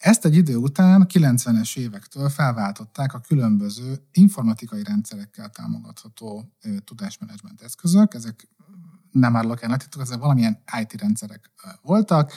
Ezt 0.00 0.24
egy 0.24 0.36
idő 0.36 0.56
után, 0.56 1.06
90-es 1.08 1.76
évektől 1.76 2.28
felváltották 2.28 3.14
a 3.14 3.18
különböző 3.18 4.06
informatikai 4.12 4.82
rendszerekkel 4.82 5.48
támogatható 5.48 6.52
tudásmenedzsment 6.84 7.62
eszközök. 7.62 8.14
Ezek 8.14 8.48
nem 9.10 9.36
árulok 9.36 9.62
el, 9.62 9.76
ezek 9.98 10.18
valamilyen 10.18 10.62
IT 10.80 10.92
rendszerek 10.92 11.50
voltak, 11.82 12.32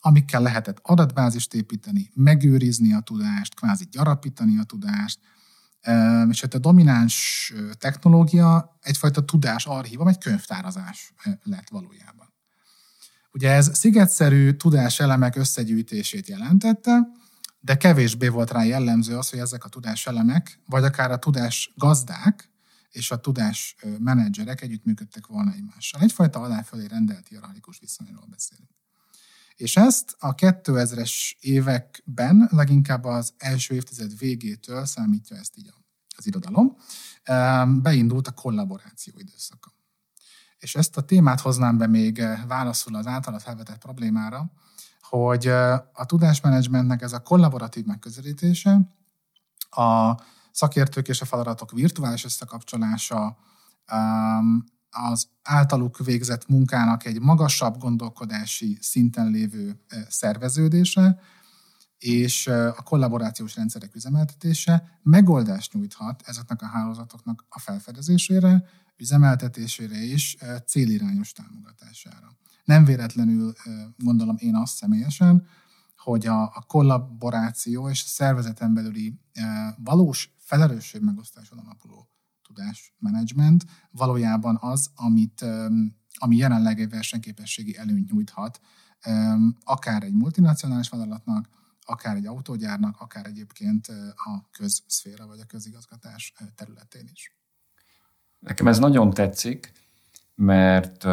amikkel 0.00 0.42
lehetett 0.42 0.78
adatbázist 0.82 1.54
építeni, 1.54 2.10
megőrizni 2.14 2.92
a 2.92 3.00
tudást, 3.00 3.54
kvázi 3.54 3.86
gyarapítani 3.90 4.58
a 4.58 4.64
tudást, 4.64 5.18
és 6.28 6.40
hát 6.40 6.54
a 6.54 6.58
domináns 6.58 7.52
technológia 7.78 8.78
egyfajta 8.80 9.24
tudás 9.24 9.66
archívom, 9.66 10.08
egy 10.08 10.18
könyvtárazás 10.18 11.14
lett 11.42 11.68
valójában. 11.68 12.29
Ugye 13.32 13.50
ez 13.50 13.70
szigetszerű 13.78 14.52
tudáselemek 14.52 15.36
összegyűjtését 15.36 16.28
jelentette, 16.28 17.08
de 17.60 17.76
kevésbé 17.76 18.28
volt 18.28 18.50
rá 18.50 18.64
jellemző 18.64 19.16
az, 19.16 19.30
hogy 19.30 19.38
ezek 19.38 19.64
a 19.64 19.68
tudáselemek, 19.68 20.60
vagy 20.66 20.84
akár 20.84 21.10
a 21.10 21.18
tudás 21.18 21.72
gazdák 21.76 22.50
és 22.90 23.10
a 23.10 23.20
tudás 23.20 23.76
menedzserek 23.98 24.60
együttműködtek 24.60 25.26
volna 25.26 25.52
egymással. 25.52 26.00
Egyfajta 26.00 26.40
aláfölé 26.40 26.86
rendelt 26.86 27.28
hierarchikus 27.28 27.78
viszonyról 27.78 28.26
beszélünk. 28.30 28.70
És 29.56 29.76
ezt 29.76 30.16
a 30.18 30.34
2000-es 30.34 31.32
években, 31.40 32.48
leginkább 32.50 33.04
az 33.04 33.32
első 33.36 33.74
évtized 33.74 34.18
végétől 34.18 34.84
számítja 34.86 35.36
ezt 35.36 35.56
így 35.56 35.72
az 36.16 36.26
irodalom, 36.26 36.76
beindult 37.82 38.26
a 38.26 38.32
kollaboráció 38.32 39.14
időszaka. 39.16 39.72
És 40.60 40.74
ezt 40.74 40.96
a 40.96 41.02
témát 41.02 41.40
hoznám 41.40 41.78
be 41.78 41.86
még 41.86 42.18
eh, 42.18 42.40
válaszul 42.46 42.94
az 42.94 43.06
általa 43.06 43.38
felvetett 43.38 43.78
problémára, 43.78 44.52
hogy 45.00 45.46
eh, 45.46 45.72
a 45.92 46.06
tudásmenedzsmentnek 46.06 47.02
ez 47.02 47.12
a 47.12 47.22
kollaboratív 47.22 47.84
megközelítése, 47.84 48.80
a 49.70 50.14
szakértők 50.52 51.08
és 51.08 51.20
a 51.20 51.24
feladatok 51.24 51.70
virtuális 51.70 52.24
összekapcsolása, 52.24 53.36
az 54.90 55.28
általuk 55.42 55.98
végzett 55.98 56.48
munkának 56.48 57.04
egy 57.04 57.20
magasabb 57.20 57.78
gondolkodási 57.78 58.78
szinten 58.80 59.30
lévő 59.30 59.80
eh, 59.88 60.02
szerveződése, 60.08 61.18
és 61.98 62.46
a 62.46 62.82
kollaborációs 62.82 63.56
rendszerek 63.56 63.94
üzemeltetése 63.94 64.98
megoldást 65.02 65.72
nyújthat 65.72 66.22
ezeknek 66.26 66.62
a 66.62 66.66
hálózatoknak 66.66 67.44
a 67.48 67.58
felfedezésére, 67.58 68.64
üzemeltetésére 69.00 70.04
és 70.04 70.36
célirányos 70.66 71.32
támogatására. 71.32 72.36
Nem 72.64 72.84
véletlenül 72.84 73.54
gondolom 73.96 74.36
én 74.38 74.54
azt 74.54 74.76
személyesen, 74.76 75.46
hogy 75.96 76.26
a, 76.26 76.42
a 76.42 76.64
kollaboráció 76.66 77.88
és 77.88 78.02
a 78.04 78.08
szervezeten 78.08 78.74
belüli 78.74 79.20
valós 79.76 80.34
felelősség 80.38 81.02
megosztáson 81.02 81.58
alapuló 81.58 82.08
tudásmenedzsment 82.42 83.64
valójában 83.90 84.58
az, 84.60 84.90
amit, 84.94 85.44
ami 86.18 86.36
jelenleg 86.36 86.80
egy 86.80 86.90
versenyképességi 86.90 87.76
előnyt 87.76 88.10
nyújthat, 88.10 88.60
akár 89.64 90.02
egy 90.02 90.14
multinacionális 90.14 90.88
vállalatnak, 90.88 91.48
akár 91.80 92.16
egy 92.16 92.26
autógyárnak, 92.26 93.00
akár 93.00 93.26
egyébként 93.26 93.88
a 94.14 94.48
közszféra 94.50 95.26
vagy 95.26 95.40
a 95.40 95.44
közigazgatás 95.44 96.32
területén 96.54 97.08
is. 97.12 97.39
Nekem 98.40 98.66
ez 98.66 98.78
nagyon 98.78 99.10
tetszik, 99.10 99.72
mert 100.34 101.04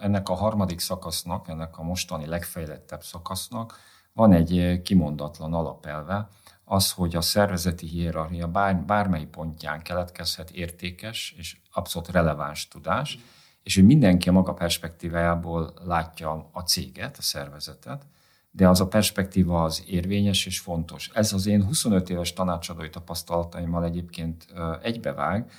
ennek 0.00 0.28
a 0.28 0.34
harmadik 0.34 0.80
szakasznak, 0.80 1.48
ennek 1.48 1.78
a 1.78 1.82
mostani 1.82 2.26
legfejlettebb 2.26 3.02
szakasznak 3.02 3.78
van 4.12 4.32
egy 4.32 4.80
kimondatlan 4.82 5.54
alapelve, 5.54 6.28
az, 6.64 6.92
hogy 6.92 7.16
a 7.16 7.20
szervezeti 7.20 7.86
hierarchia 7.86 8.48
bár, 8.48 8.76
bármely 8.76 9.24
pontján 9.24 9.82
keletkezhet 9.82 10.50
értékes 10.50 11.34
és 11.36 11.56
abszolút 11.70 12.08
releváns 12.08 12.68
tudás, 12.68 13.18
és 13.62 13.74
hogy 13.74 13.84
mindenki 13.84 14.28
a 14.28 14.32
maga 14.32 14.54
perspektívájából 14.54 15.74
látja 15.84 16.48
a 16.52 16.60
céget, 16.60 17.16
a 17.18 17.22
szervezetet, 17.22 18.06
de 18.50 18.68
az 18.68 18.80
a 18.80 18.88
perspektíva 18.88 19.62
az 19.62 19.82
érvényes 19.86 20.46
és 20.46 20.58
fontos. 20.58 21.10
Ez 21.14 21.32
az 21.32 21.46
én 21.46 21.64
25 21.64 22.10
éves 22.10 22.32
tanácsadói 22.32 22.90
tapasztalataimmal 22.90 23.84
egyébként 23.84 24.46
egybevág, 24.82 25.50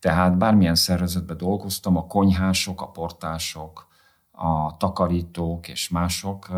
tehát 0.00 0.38
bármilyen 0.38 0.74
szervezetben 0.74 1.36
dolgoztam, 1.36 1.96
a 1.96 2.06
konyhások, 2.06 2.80
a 2.82 2.90
portások, 2.90 3.86
a 4.30 4.76
takarítók 4.76 5.68
és 5.68 5.88
mások, 5.88 6.48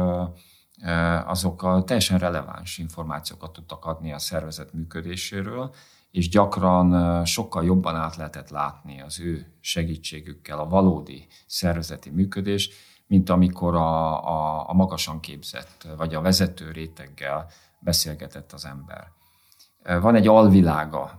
azok 1.27 1.85
teljesen 1.85 2.19
releváns 2.19 2.79
információkat 2.79 3.53
tudtak 3.53 3.85
adni 3.85 4.13
a 4.13 4.19
szervezet 4.19 4.73
működéséről, 4.73 5.75
és 6.11 6.29
gyakran 6.29 7.25
sokkal 7.25 7.65
jobban 7.65 7.97
át 7.97 8.17
lehetett 8.17 8.49
látni 8.49 9.01
az 9.01 9.21
ő 9.21 9.57
segítségükkel 9.61 10.59
a 10.59 10.69
valódi 10.69 11.27
szervezeti 11.47 12.11
működés, 12.11 12.71
mint 13.07 13.31
amikor 13.31 13.75
a, 13.75 14.25
a, 14.29 14.69
a 14.69 14.73
magasan 14.73 15.21
képzett, 15.21 15.87
vagy 15.97 16.15
a 16.15 16.21
vezető 16.21 16.71
réteggel 16.71 17.47
beszélgetett 17.79 18.53
az 18.53 18.65
ember. 18.65 19.13
Van 20.01 20.15
egy 20.15 20.27
alvilága 20.27 21.19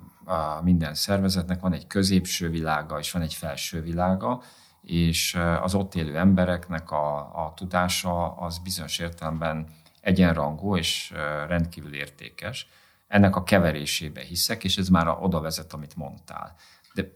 minden 0.61 0.93
szervezetnek, 0.93 1.61
van 1.61 1.73
egy 1.73 1.87
középső 1.87 2.49
világa, 2.49 2.99
és 2.99 3.11
van 3.11 3.21
egy 3.21 3.33
felső 3.33 3.81
világa, 3.81 4.41
és 4.81 5.37
az 5.61 5.75
ott 5.75 5.95
élő 5.95 6.17
embereknek 6.17 6.91
a, 6.91 7.17
a 7.17 7.53
tudása 7.55 8.35
az 8.35 8.57
bizonyos 8.57 8.99
értelemben 8.99 9.67
egyenrangú 10.01 10.77
és 10.77 11.13
rendkívül 11.47 11.93
értékes. 11.93 12.67
Ennek 13.07 13.35
a 13.35 13.43
keverésébe 13.43 14.21
hiszek, 14.21 14.63
és 14.63 14.77
ez 14.77 14.89
már 14.89 15.07
oda 15.19 15.39
vezet, 15.39 15.73
amit 15.73 15.95
mondtál. 15.95 16.55
De 16.93 17.11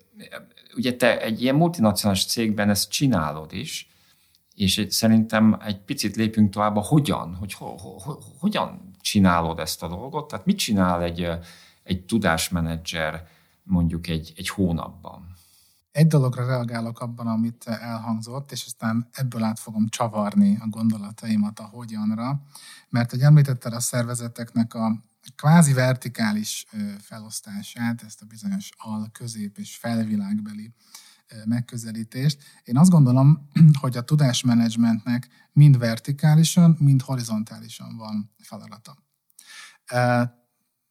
ugye 0.75 0.95
te 0.95 1.21
egy 1.21 1.41
ilyen 1.41 1.55
multinacionális 1.55 2.25
cégben 2.25 2.69
ezt 2.69 2.89
csinálod 2.89 3.53
is, 3.53 3.89
és 4.55 4.85
szerintem 4.89 5.57
egy 5.65 5.79
picit 5.79 6.15
lépünk 6.15 6.53
tovább, 6.53 6.77
hogyan, 6.77 7.35
hogy 7.35 7.53
ho, 7.53 7.65
ho, 7.65 7.99
ho, 7.99 8.13
hogyan 8.39 8.91
csinálod 9.01 9.59
ezt 9.59 9.83
a 9.83 9.87
dolgot, 9.87 10.27
tehát 10.27 10.45
mit 10.45 10.57
csinál 10.57 11.03
egy, 11.03 11.29
egy 11.85 12.05
tudásmenedzser 12.05 13.27
mondjuk 13.63 14.07
egy, 14.07 14.33
egy 14.35 14.49
hónapban? 14.49 15.33
Egy 15.91 16.07
dologra 16.07 16.45
reagálok 16.45 16.99
abban, 16.99 17.27
amit 17.27 17.67
elhangzott, 17.67 18.51
és 18.51 18.63
aztán 18.65 19.09
ebből 19.11 19.43
át 19.43 19.59
fogom 19.59 19.87
csavarni 19.87 20.57
a 20.59 20.67
gondolataimat 20.67 21.59
a 21.59 21.63
hogyanra, 21.63 22.41
mert 22.89 23.11
hogy 23.11 23.19
említetted 23.19 23.73
a 23.73 23.79
szervezeteknek 23.79 24.73
a 24.73 25.03
kvázi 25.35 25.73
vertikális 25.73 26.65
felosztását, 26.99 28.03
ezt 28.03 28.21
a 28.21 28.25
bizonyos 28.25 28.69
al, 28.77 29.09
közép 29.11 29.57
és 29.57 29.75
felvilágbeli 29.75 30.73
megközelítést. 31.45 32.43
Én 32.63 32.77
azt 32.77 32.91
gondolom, 32.91 33.49
hogy 33.81 33.97
a 33.97 34.03
tudásmenedzsmentnek 34.03 35.27
mind 35.51 35.77
vertikálisan, 35.77 36.75
mind 36.79 37.01
horizontálisan 37.01 37.97
van 37.97 38.31
feladata. 38.37 38.97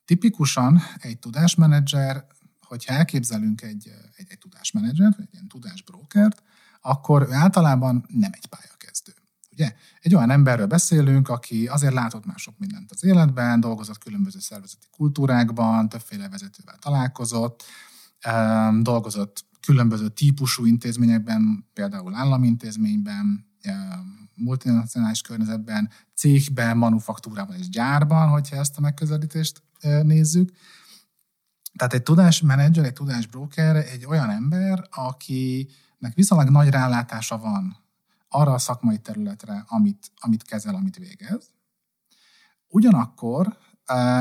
Tipikusan 0.04 0.80
egy 0.96 1.18
tudásmenedzser, 1.18 2.26
hogyha 2.60 2.94
elképzelünk 2.94 3.62
egy, 3.62 3.90
egy, 4.16 4.26
egy 4.28 4.38
tudásmenedzsert, 4.38 5.18
egy 5.18 5.28
ilyen 5.32 5.48
tudásbrókert, 5.48 6.42
akkor 6.80 7.32
általában 7.32 8.04
nem 8.08 8.30
egy 8.32 8.46
pályakezdő. 8.46 9.12
Ugye? 9.52 9.72
Egy 10.00 10.14
olyan 10.14 10.30
emberről 10.30 10.66
beszélünk, 10.66 11.28
aki 11.28 11.66
azért 11.66 11.94
látott 11.94 12.26
már 12.26 12.38
sok 12.38 12.58
mindent 12.58 12.90
az 12.90 13.04
életben, 13.04 13.60
dolgozott 13.60 13.98
különböző 13.98 14.38
szervezeti 14.38 14.86
kultúrákban, 14.90 15.88
többféle 15.88 16.28
vezetővel 16.28 16.76
találkozott, 16.78 17.64
dolgozott 18.80 19.44
különböző 19.60 20.08
típusú 20.08 20.64
intézményekben, 20.64 21.66
például 21.72 22.14
államintézményben, 22.14 23.46
multinacionális 24.34 25.22
környezetben, 25.22 25.90
cégben, 26.14 26.76
manufaktúrában 26.76 27.56
és 27.56 27.68
gyárban, 27.68 28.28
hogyha 28.28 28.56
ezt 28.56 28.76
a 28.76 28.80
megközelítést 28.80 29.62
nézzük. 30.02 30.52
Tehát 31.76 31.92
egy 31.92 32.02
tudásmenedzser, 32.02 32.84
egy 32.84 32.92
tudásbroker 32.92 33.76
egy 33.76 34.06
olyan 34.06 34.30
ember, 34.30 34.88
akinek 34.90 36.14
viszonylag 36.14 36.48
nagy 36.48 36.68
rálátása 36.68 37.38
van 37.38 37.76
arra 38.28 38.52
a 38.52 38.58
szakmai 38.58 38.98
területre, 38.98 39.64
amit, 39.68 40.10
amit 40.16 40.42
kezel, 40.42 40.74
amit 40.74 40.96
végez. 40.96 41.50
Ugyanakkor, 42.68 43.58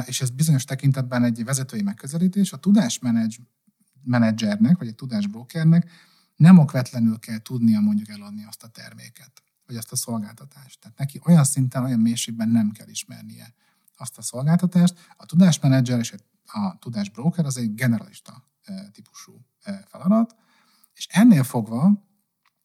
és 0.05 0.21
ez 0.21 0.29
bizonyos 0.29 0.63
tekintetben 0.63 1.23
egy 1.23 1.43
vezetői 1.43 1.81
megközelítés, 1.81 2.53
a 2.53 2.57
tudásmenedzsernek, 2.57 4.77
vagy 4.77 4.87
egy 4.87 4.95
tudásbrokernek 4.95 5.91
nem 6.35 6.57
okvetlenül 6.57 7.19
kell 7.19 7.39
tudnia 7.39 7.79
mondjuk 7.79 8.09
eladni 8.09 8.45
azt 8.45 8.63
a 8.63 8.67
terméket, 8.67 9.43
vagy 9.65 9.75
azt 9.75 9.91
a 9.91 9.95
szolgáltatást. 9.95 10.79
Tehát 10.79 10.97
neki 10.97 11.21
olyan 11.25 11.43
szinten, 11.43 11.83
olyan 11.83 11.99
mélységben 11.99 12.49
nem 12.49 12.71
kell 12.71 12.87
ismernie 12.87 13.53
azt 13.97 14.17
a 14.17 14.21
szolgáltatást. 14.21 14.99
A 15.17 15.25
tudásmenedzser 15.25 15.99
és 15.99 16.15
a 16.45 16.77
tudásbroker 16.79 17.45
az 17.45 17.57
egy 17.57 17.73
generalista 17.73 18.43
típusú 18.91 19.45
feladat, 19.89 20.35
és 20.93 21.07
ennél 21.11 21.43
fogva 21.43 21.91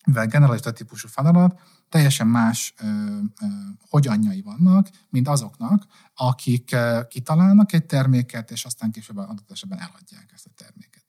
mivel 0.09 0.27
generalista 0.27 0.73
típusú 0.73 1.09
feladat, 1.09 1.61
teljesen 1.89 2.27
más 2.27 2.75
ö, 2.81 2.87
ö, 2.87 3.47
hogyanjai 3.89 4.43
vannak, 4.43 4.89
mint 5.09 5.29
azoknak, 5.29 5.87
akik 6.15 6.73
ö, 6.73 7.01
kitalálnak 7.09 7.73
egy 7.73 7.87
terméket, 7.87 8.51
és 8.51 8.65
aztán 8.65 8.91
később 8.91 9.17
adott 9.17 9.51
esetben 9.51 9.79
eladják 9.79 10.31
ezt 10.35 10.47
a 10.47 10.51
terméket. 10.57 11.05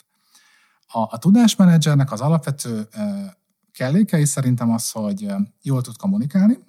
A, 0.88 1.00
a 1.00 1.18
tudásmenedzsernek 1.18 2.12
az 2.12 2.22
alapvető 2.22 2.88
ö, 2.92 3.26
kellékei 3.72 4.26
szerintem 4.26 4.72
az, 4.72 4.92
hogy 4.92 5.34
jól 5.62 5.82
tud 5.82 5.98
kommunikálni, 5.98 6.60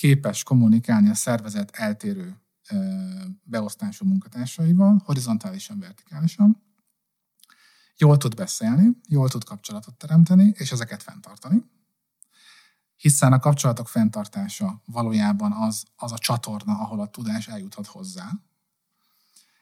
képes 0.00 0.42
kommunikálni 0.42 1.08
a 1.08 1.14
szervezet 1.14 1.70
eltérő 1.70 2.36
beosztású 3.42 4.06
munkatársaival, 4.06 5.02
horizontálisan, 5.04 5.78
vertikálisan, 5.78 6.62
jól 7.96 8.16
tud 8.16 8.34
beszélni, 8.34 8.90
jól 9.08 9.28
tud 9.28 9.44
kapcsolatot 9.44 9.94
teremteni, 9.94 10.52
és 10.56 10.72
ezeket 10.72 11.02
fenntartani. 11.02 11.64
Hiszen 12.96 13.32
a 13.32 13.38
kapcsolatok 13.38 13.88
fenntartása 13.88 14.82
valójában 14.84 15.52
az, 15.52 15.84
az 15.96 16.12
a 16.12 16.18
csatorna, 16.18 16.72
ahol 16.72 17.00
a 17.00 17.10
tudás 17.10 17.48
eljuthat 17.48 17.86
hozzá. 17.86 18.30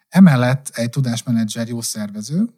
Emellett 0.08 0.68
egy 0.68 0.90
tudásmenedzser 0.90 1.68
jó 1.68 1.80
szervező, 1.80 2.54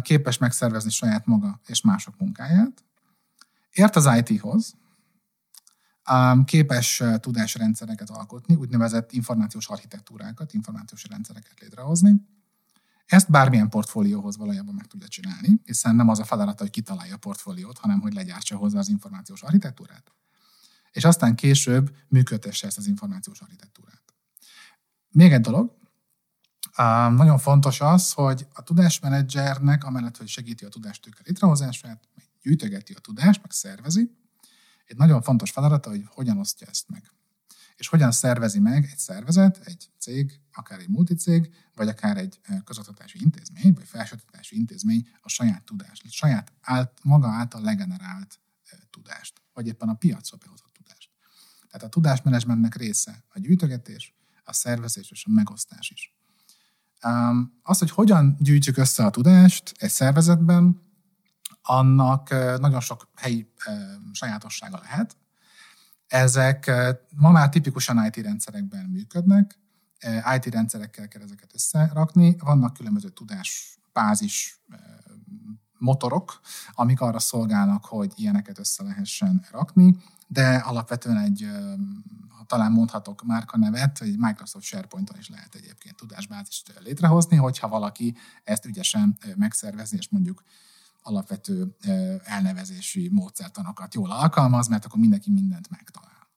képes 0.00 0.38
megszervezni 0.38 0.90
saját 0.90 1.26
maga 1.26 1.60
és 1.66 1.80
mások 1.80 2.18
munkáját, 2.18 2.84
ért 3.70 3.96
az 3.96 4.10
IT-hoz, 4.16 4.74
képes 6.44 7.02
tudásrendszereket 7.20 8.10
alkotni, 8.10 8.54
úgynevezett 8.54 9.12
információs 9.12 9.68
architektúrákat, 9.68 10.52
információs 10.52 11.04
rendszereket 11.08 11.60
létrehozni, 11.60 12.26
ezt 13.06 13.30
bármilyen 13.30 13.68
portfólióhoz 13.68 14.36
valójában 14.36 14.74
meg 14.74 14.86
tudja 14.86 15.08
csinálni, 15.08 15.60
hiszen 15.64 15.96
nem 15.96 16.08
az 16.08 16.18
a 16.18 16.24
feladata, 16.24 16.62
hogy 16.62 16.72
kitalálja 16.72 17.14
a 17.14 17.18
portfóliót, 17.18 17.78
hanem 17.78 18.00
hogy 18.00 18.12
legyártsa 18.12 18.56
hozzá 18.56 18.78
az 18.78 18.88
információs 18.88 19.42
architektúrát. 19.42 20.12
És 20.92 21.04
aztán 21.04 21.34
később 21.34 21.96
működtesse 22.08 22.66
ezt 22.66 22.78
az 22.78 22.86
információs 22.86 23.40
architektúrát. 23.40 24.02
Még 25.08 25.32
egy 25.32 25.40
dolog, 25.40 25.76
nagyon 27.10 27.38
fontos 27.38 27.80
az, 27.80 28.12
hogy 28.12 28.46
a 28.52 28.62
tudásmenedzsernek, 28.62 29.84
amellett, 29.84 30.16
hogy 30.16 30.28
segíti 30.28 30.64
a 30.64 30.68
tudástőke 30.68 31.20
létrehozását, 31.24 32.08
gyűjtögeti 32.42 32.92
a 32.92 33.00
tudást, 33.00 33.42
meg 33.42 33.50
szervezi, 33.50 34.16
egy 34.88 34.96
nagyon 34.96 35.22
fontos 35.22 35.50
feladata, 35.50 35.90
hogy 35.90 36.04
hogyan 36.06 36.38
osztja 36.38 36.66
ezt 36.66 36.88
meg 36.88 37.12
és 37.78 37.88
hogyan 37.88 38.12
szervezi 38.12 38.58
meg 38.58 38.84
egy 38.84 38.98
szervezet, 38.98 39.60
egy 39.64 39.90
cég, 39.98 40.40
akár 40.52 40.78
egy 40.78 40.88
multicég, 40.88 41.54
vagy 41.74 41.88
akár 41.88 42.16
egy 42.16 42.40
közoktatási 42.64 43.18
intézmény, 43.22 43.72
vagy 43.74 43.86
felsőoktatási 43.86 44.56
intézmény 44.56 45.08
a 45.20 45.28
saját 45.28 45.64
tudást, 45.64 46.04
a 46.04 46.08
saját 46.10 46.52
ált, 46.60 46.92
maga 47.02 47.28
által 47.28 47.62
legenerált 47.62 48.40
tudást, 48.90 49.42
vagy 49.52 49.66
éppen 49.66 49.88
a 49.88 49.94
piacra 49.94 50.36
behozott 50.36 50.72
tudást. 50.72 51.10
Tehát 51.70 51.86
a 51.86 51.88
tudásmenedzsmentnek 51.88 52.74
része 52.74 53.24
a 53.28 53.38
gyűjtögetés, 53.38 54.14
a 54.44 54.52
szervezés 54.52 55.10
és 55.10 55.24
a 55.24 55.30
megosztás 55.30 55.90
is. 55.90 56.16
Az, 57.62 57.78
hogy 57.78 57.90
hogyan 57.90 58.36
gyűjtjük 58.38 58.76
össze 58.76 59.04
a 59.04 59.10
tudást 59.10 59.72
egy 59.76 59.90
szervezetben, 59.90 60.80
annak 61.68 62.30
nagyon 62.58 62.80
sok 62.80 63.08
helyi 63.14 63.52
sajátossága 64.12 64.78
lehet. 64.82 65.16
Ezek 66.06 66.70
ma 67.16 67.30
már 67.30 67.48
tipikusan 67.48 68.04
IT 68.04 68.16
rendszerekben 68.16 68.84
működnek, 68.84 69.58
IT 70.36 70.46
rendszerekkel 70.46 71.08
kell 71.08 71.22
ezeket 71.22 71.54
összerakni. 71.54 72.36
Vannak 72.38 72.74
különböző 72.74 73.08
tudásbázis 73.08 74.60
motorok, 75.78 76.40
amik 76.72 77.00
arra 77.00 77.18
szolgálnak, 77.18 77.84
hogy 77.84 78.12
ilyeneket 78.16 78.58
össze 78.58 78.82
lehessen 78.82 79.44
rakni, 79.50 79.96
de 80.26 80.56
alapvetően 80.56 81.16
egy, 81.16 81.48
ha 82.28 82.44
talán 82.44 82.72
mondhatok 82.72 83.22
márkanevet, 83.22 84.00
egy 84.00 84.18
Microsoft 84.18 84.64
SharePoint-on 84.64 85.18
is 85.18 85.28
lehet 85.28 85.54
egyébként 85.54 85.96
tudásbázist 85.96 86.80
létrehozni, 86.80 87.36
hogyha 87.36 87.68
valaki 87.68 88.16
ezt 88.44 88.64
ügyesen 88.64 89.18
megszervezni, 89.36 89.96
és 89.98 90.08
mondjuk 90.08 90.42
alapvető 91.02 91.76
elnevezési 92.24 93.08
módszertanokat 93.12 93.94
jól 93.94 94.10
alkalmaz, 94.10 94.68
mert 94.68 94.84
akkor 94.84 95.00
mindenki 95.00 95.30
mindent 95.30 95.68
megtalál. 95.70 96.30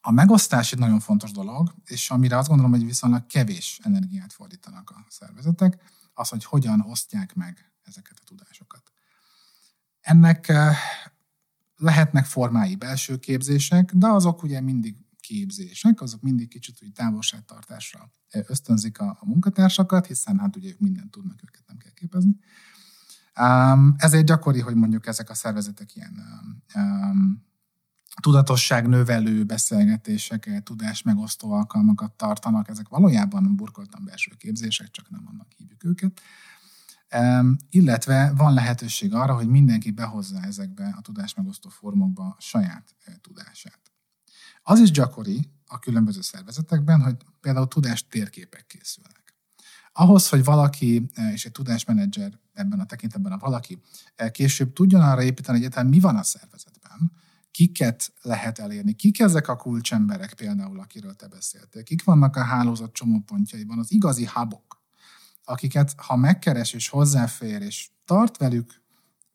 A 0.00 0.10
megosztás 0.10 0.72
egy 0.72 0.78
nagyon 0.78 1.00
fontos 1.00 1.30
dolog, 1.30 1.74
és 1.84 2.10
amire 2.10 2.38
azt 2.38 2.48
gondolom, 2.48 2.72
hogy 2.72 2.84
viszonylag 2.84 3.26
kevés 3.26 3.80
energiát 3.82 4.32
fordítanak 4.32 4.90
a 4.90 5.06
szervezetek, 5.08 5.82
az, 6.14 6.28
hogy 6.28 6.44
hogyan 6.44 6.80
osztják 6.80 7.34
meg 7.34 7.72
ezeket 7.82 8.18
a 8.20 8.24
tudásokat. 8.24 8.92
Ennek 10.00 10.52
lehetnek 11.76 12.24
formái 12.24 12.76
belső 12.76 13.18
képzések, 13.18 13.92
de 13.94 14.06
azok 14.06 14.42
ugye 14.42 14.60
mindig 14.60 14.96
képzések, 15.22 16.00
azok 16.00 16.20
mindig 16.20 16.48
kicsit 16.48 16.78
úgy 16.82 16.92
távolságtartásra 16.92 18.10
ösztönzik 18.46 18.98
a, 18.98 19.16
a 19.20 19.26
munkatársakat, 19.26 20.06
hiszen 20.06 20.38
hát 20.38 20.56
ugye 20.56 20.68
ők 20.68 20.78
mindent 20.78 21.10
tudnak, 21.10 21.42
őket 21.42 21.62
nem 21.66 21.76
kell 21.76 21.92
képezni. 21.92 22.36
Ezért 23.96 24.26
gyakori, 24.26 24.60
hogy 24.60 24.74
mondjuk 24.74 25.06
ezek 25.06 25.30
a 25.30 25.34
szervezetek 25.34 25.94
ilyen 25.94 26.14
um, 26.74 27.44
tudatosság 28.22 28.88
növelő 28.88 29.44
beszélgetéseket, 29.44 30.64
tudás 30.64 31.02
megosztó 31.02 31.52
alkalmakat 31.52 32.12
tartanak. 32.12 32.68
Ezek 32.68 32.88
valójában 32.88 33.56
burkoltan 33.56 34.04
belső 34.04 34.32
képzések, 34.38 34.90
csak 34.90 35.10
nem 35.10 35.24
annak 35.26 35.52
hívjuk 35.56 35.84
őket. 35.84 36.20
Um, 37.16 37.56
illetve 37.70 38.32
van 38.36 38.54
lehetőség 38.54 39.14
arra, 39.14 39.34
hogy 39.34 39.48
mindenki 39.48 39.90
behozza 39.90 40.40
ezekbe 40.40 40.94
a 40.96 41.00
tudás 41.00 41.34
megosztó 41.34 41.68
formokba 41.68 42.36
saját 42.38 42.96
tudását. 43.20 43.91
Az 44.62 44.80
is 44.80 44.90
gyakori 44.90 45.50
a 45.66 45.78
különböző 45.78 46.20
szervezetekben, 46.20 47.02
hogy 47.02 47.16
például 47.40 47.68
tudás 47.68 48.06
térképek 48.06 48.66
készülnek. 48.66 49.34
Ahhoz, 49.92 50.28
hogy 50.28 50.44
valaki, 50.44 51.10
és 51.32 51.44
egy 51.44 51.52
tudásmenedzser 51.52 52.38
ebben 52.52 52.80
a 52.80 52.86
tekintetben 52.86 53.32
a 53.32 53.38
valaki, 53.38 53.82
később 54.30 54.72
tudjon 54.72 55.00
arra 55.00 55.22
építeni, 55.22 55.58
hogy 55.58 55.66
egyáltalán 55.66 55.90
mi 55.90 56.00
van 56.00 56.16
a 56.16 56.22
szervezetben, 56.22 57.12
kiket 57.50 58.12
lehet 58.22 58.58
elérni, 58.58 58.92
kik 58.92 59.20
ezek 59.20 59.48
a 59.48 59.56
kulcsemberek 59.56 60.34
például, 60.34 60.80
akiről 60.80 61.14
te 61.14 61.28
beszéltél, 61.28 61.82
kik 61.82 62.04
vannak 62.04 62.36
a 62.36 62.44
hálózat 62.44 62.92
csomópontjaiban, 62.92 63.78
az 63.78 63.92
igazi 63.92 64.28
hubok, 64.32 64.82
akiket 65.44 65.94
ha 65.96 66.16
megkeres 66.16 66.72
és 66.72 66.88
hozzáfér, 66.88 67.62
és 67.62 67.90
tart 68.04 68.36
velük 68.36 68.82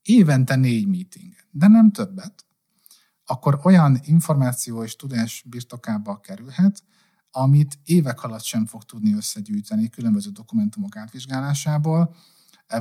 évente 0.01 0.55
négy 0.55 0.87
meeting, 0.87 1.33
de 1.51 1.67
nem 1.67 1.91
többet, 1.91 2.45
akkor 3.29 3.59
olyan 3.63 3.99
információ 4.03 4.83
és 4.83 4.95
tudás 4.95 5.43
birtokába 5.47 6.19
kerülhet, 6.19 6.83
amit 7.31 7.79
évek 7.83 8.23
alatt 8.23 8.43
sem 8.43 8.65
fog 8.65 8.83
tudni 8.83 9.13
összegyűjteni 9.13 9.89
különböző 9.89 10.29
dokumentumok 10.29 10.95
átvizsgálásából, 10.95 12.15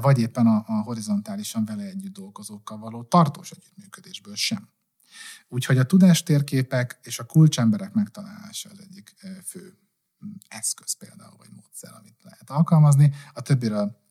vagy 0.00 0.18
éppen 0.18 0.46
a, 0.46 0.64
a 0.66 0.72
horizontálisan 0.72 1.64
vele 1.64 1.82
együtt 1.82 2.12
dolgozókkal 2.12 2.78
való 2.78 3.02
tartós 3.02 3.50
együttműködésből 3.50 4.34
sem. 4.34 4.68
Úgyhogy 5.48 5.78
a 5.78 5.86
tudástérképek 5.86 6.98
és 7.02 7.18
a 7.18 7.24
kulcsemberek 7.24 7.92
megtalálása 7.92 8.70
az 8.70 8.80
egyik 8.80 9.14
fő 9.44 9.78
mm, 10.26 10.30
eszköz 10.48 10.92
például, 10.92 11.36
vagy 11.36 11.50
módszer, 11.54 11.92
amit 12.00 12.22
lehet 12.22 12.50
alkalmazni. 12.50 13.12
A 13.32 13.40
többiről 13.40 14.05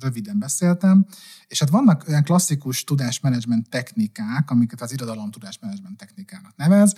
röviden 0.00 0.38
beszéltem, 0.38 1.06
és 1.46 1.58
hát 1.58 1.70
vannak 1.70 2.04
olyan 2.08 2.22
klasszikus 2.22 2.84
tudásmenedzsment 2.84 3.68
technikák, 3.68 4.50
amiket 4.50 4.80
az 4.80 4.92
irodalom 4.92 5.30
tudásmenedzsment 5.30 5.96
technikának 5.96 6.56
nevez, 6.56 6.94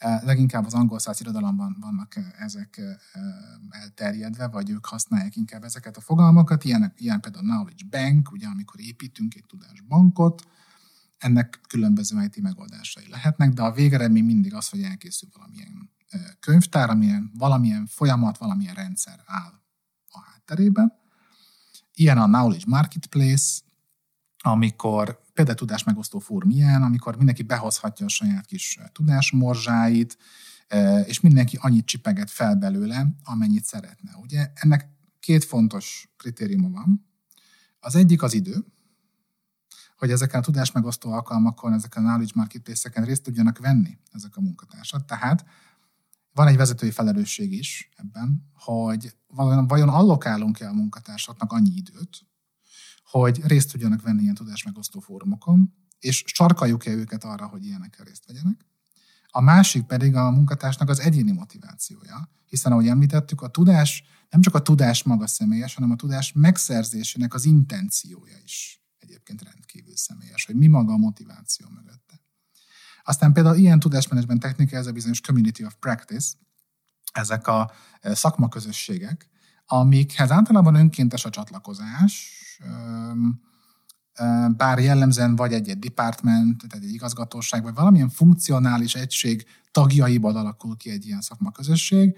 Leginkább 0.00 0.66
az 0.66 0.74
angol 0.74 0.98
száz 0.98 1.20
irodalomban 1.20 1.76
vannak 1.80 2.14
ezek 2.38 2.80
elterjedve, 3.70 4.48
vagy 4.48 4.70
ők 4.70 4.86
használják 4.86 5.36
inkább 5.36 5.64
ezeket 5.64 5.96
a 5.96 6.00
fogalmakat. 6.00 6.64
Ilyen, 6.64 6.92
ilyen 6.96 7.20
például 7.20 7.44
Knowledge 7.44 7.84
Bank, 7.90 8.32
ugye 8.32 8.46
amikor 8.46 8.80
építünk 8.80 9.34
egy 9.34 9.44
tudásbankot, 9.46 10.42
ennek 11.18 11.60
különböző 11.68 12.22
IT 12.22 12.40
megoldásai 12.40 13.08
lehetnek, 13.08 13.52
de 13.52 13.62
a 13.62 13.72
végeredmény 13.72 14.24
mindig 14.24 14.54
az, 14.54 14.68
hogy 14.68 14.82
elkészül 14.82 15.28
valamilyen 15.32 15.90
könyvtár, 16.40 16.90
amilyen, 16.90 17.30
valamilyen 17.34 17.86
folyamat, 17.86 18.38
valamilyen 18.38 18.74
rendszer 18.74 19.22
áll 19.26 19.59
a 20.50 20.54
hátterében. 20.54 20.92
Ilyen 21.94 22.18
a 22.18 22.26
Knowledge 22.26 22.64
Marketplace, 22.66 23.60
amikor 24.42 25.20
például 25.34 25.56
tudás 25.56 25.84
megosztó 25.84 26.18
fórum 26.18 26.50
ilyen, 26.50 26.82
amikor 26.82 27.16
mindenki 27.16 27.42
behozhatja 27.42 28.06
a 28.06 28.08
saját 28.08 28.46
kis 28.46 28.78
tudásmorzsáit, 28.92 30.18
és 31.04 31.20
mindenki 31.20 31.58
annyit 31.60 31.86
csipeget 31.86 32.30
fel 32.30 32.54
belőle, 32.54 33.06
amennyit 33.24 33.64
szeretne. 33.64 34.16
Ugye 34.22 34.52
ennek 34.54 34.88
két 35.20 35.44
fontos 35.44 36.08
kritériuma 36.16 36.70
van. 36.70 37.06
Az 37.80 37.94
egyik 37.94 38.22
az 38.22 38.34
idő, 38.34 38.64
hogy 39.96 40.10
ezeken 40.10 40.40
a 40.40 40.42
tudás 40.42 40.72
megosztó 40.72 41.12
alkalmakon, 41.12 41.72
ezeken 41.72 42.02
a 42.02 42.06
knowledge 42.06 42.32
marketplace-eken 42.34 43.04
részt 43.04 43.22
tudjanak 43.22 43.58
venni 43.58 43.98
ezek 44.12 44.36
a 44.36 44.40
munkatársak. 44.40 45.04
Tehát 45.04 45.44
van 46.32 46.46
egy 46.46 46.56
vezetői 46.56 46.90
felelősség 46.90 47.52
is 47.52 47.88
ebben, 47.96 48.50
hogy 48.52 49.16
vajon 49.66 49.88
allokálunk-e 49.88 50.68
a 50.68 50.72
munkatársaknak 50.72 51.52
annyi 51.52 51.74
időt, 51.74 52.26
hogy 53.04 53.40
részt 53.46 53.70
tudjanak 53.70 54.02
venni 54.02 54.22
ilyen 54.22 54.34
tudásmegosztó 54.34 55.00
fórumokon, 55.00 55.74
és 55.98 56.24
sarkaljuk-e 56.26 56.90
őket 56.90 57.24
arra, 57.24 57.46
hogy 57.46 57.64
ilyenekkel 57.64 58.04
részt 58.04 58.26
vegyenek. 58.26 58.66
A 59.28 59.40
másik 59.40 59.82
pedig 59.82 60.14
a 60.14 60.30
munkatársnak 60.30 60.88
az 60.88 61.00
egyéni 61.00 61.32
motivációja, 61.32 62.30
hiszen 62.46 62.72
ahogy 62.72 62.86
említettük, 62.86 63.42
a 63.42 63.48
tudás 63.48 64.04
nem 64.30 64.40
csak 64.40 64.54
a 64.54 64.62
tudás 64.62 65.02
maga 65.02 65.26
személyes, 65.26 65.74
hanem 65.74 65.90
a 65.90 65.96
tudás 65.96 66.32
megszerzésének 66.32 67.34
az 67.34 67.44
intenciója 67.44 68.36
is 68.44 68.82
egyébként 68.98 69.42
rendkívül 69.42 69.96
személyes, 69.96 70.44
hogy 70.44 70.54
mi 70.54 70.66
maga 70.66 70.92
a 70.92 70.96
motiváció 70.96 71.66
mögötte. 71.68 72.20
Aztán 73.10 73.32
például 73.32 73.56
ilyen 73.56 73.78
tudásmenedzsment 73.78 74.40
technika, 74.40 74.76
ez 74.76 74.86
a 74.86 74.92
bizonyos 74.92 75.20
community 75.20 75.64
of 75.64 75.74
practice, 75.80 76.32
ezek 77.12 77.46
a 77.46 77.70
e, 78.00 78.14
szakmaközösségek, 78.14 79.28
amikhez 79.66 80.30
általában 80.30 80.74
önkéntes 80.74 81.24
a 81.24 81.30
csatlakozás, 81.30 82.32
bár 84.56 84.78
jellemzően 84.78 85.36
vagy 85.36 85.52
egy-egy 85.52 85.78
department, 85.78 86.68
tehát 86.68 86.84
egy 86.84 86.92
igazgatóság, 86.92 87.62
vagy 87.62 87.74
valamilyen 87.74 88.08
funkcionális 88.08 88.94
egység 88.94 89.44
tagjaiból 89.70 90.36
alakul 90.36 90.76
ki 90.76 90.90
egy 90.90 91.06
ilyen 91.06 91.20
szakmaközösség. 91.20 92.16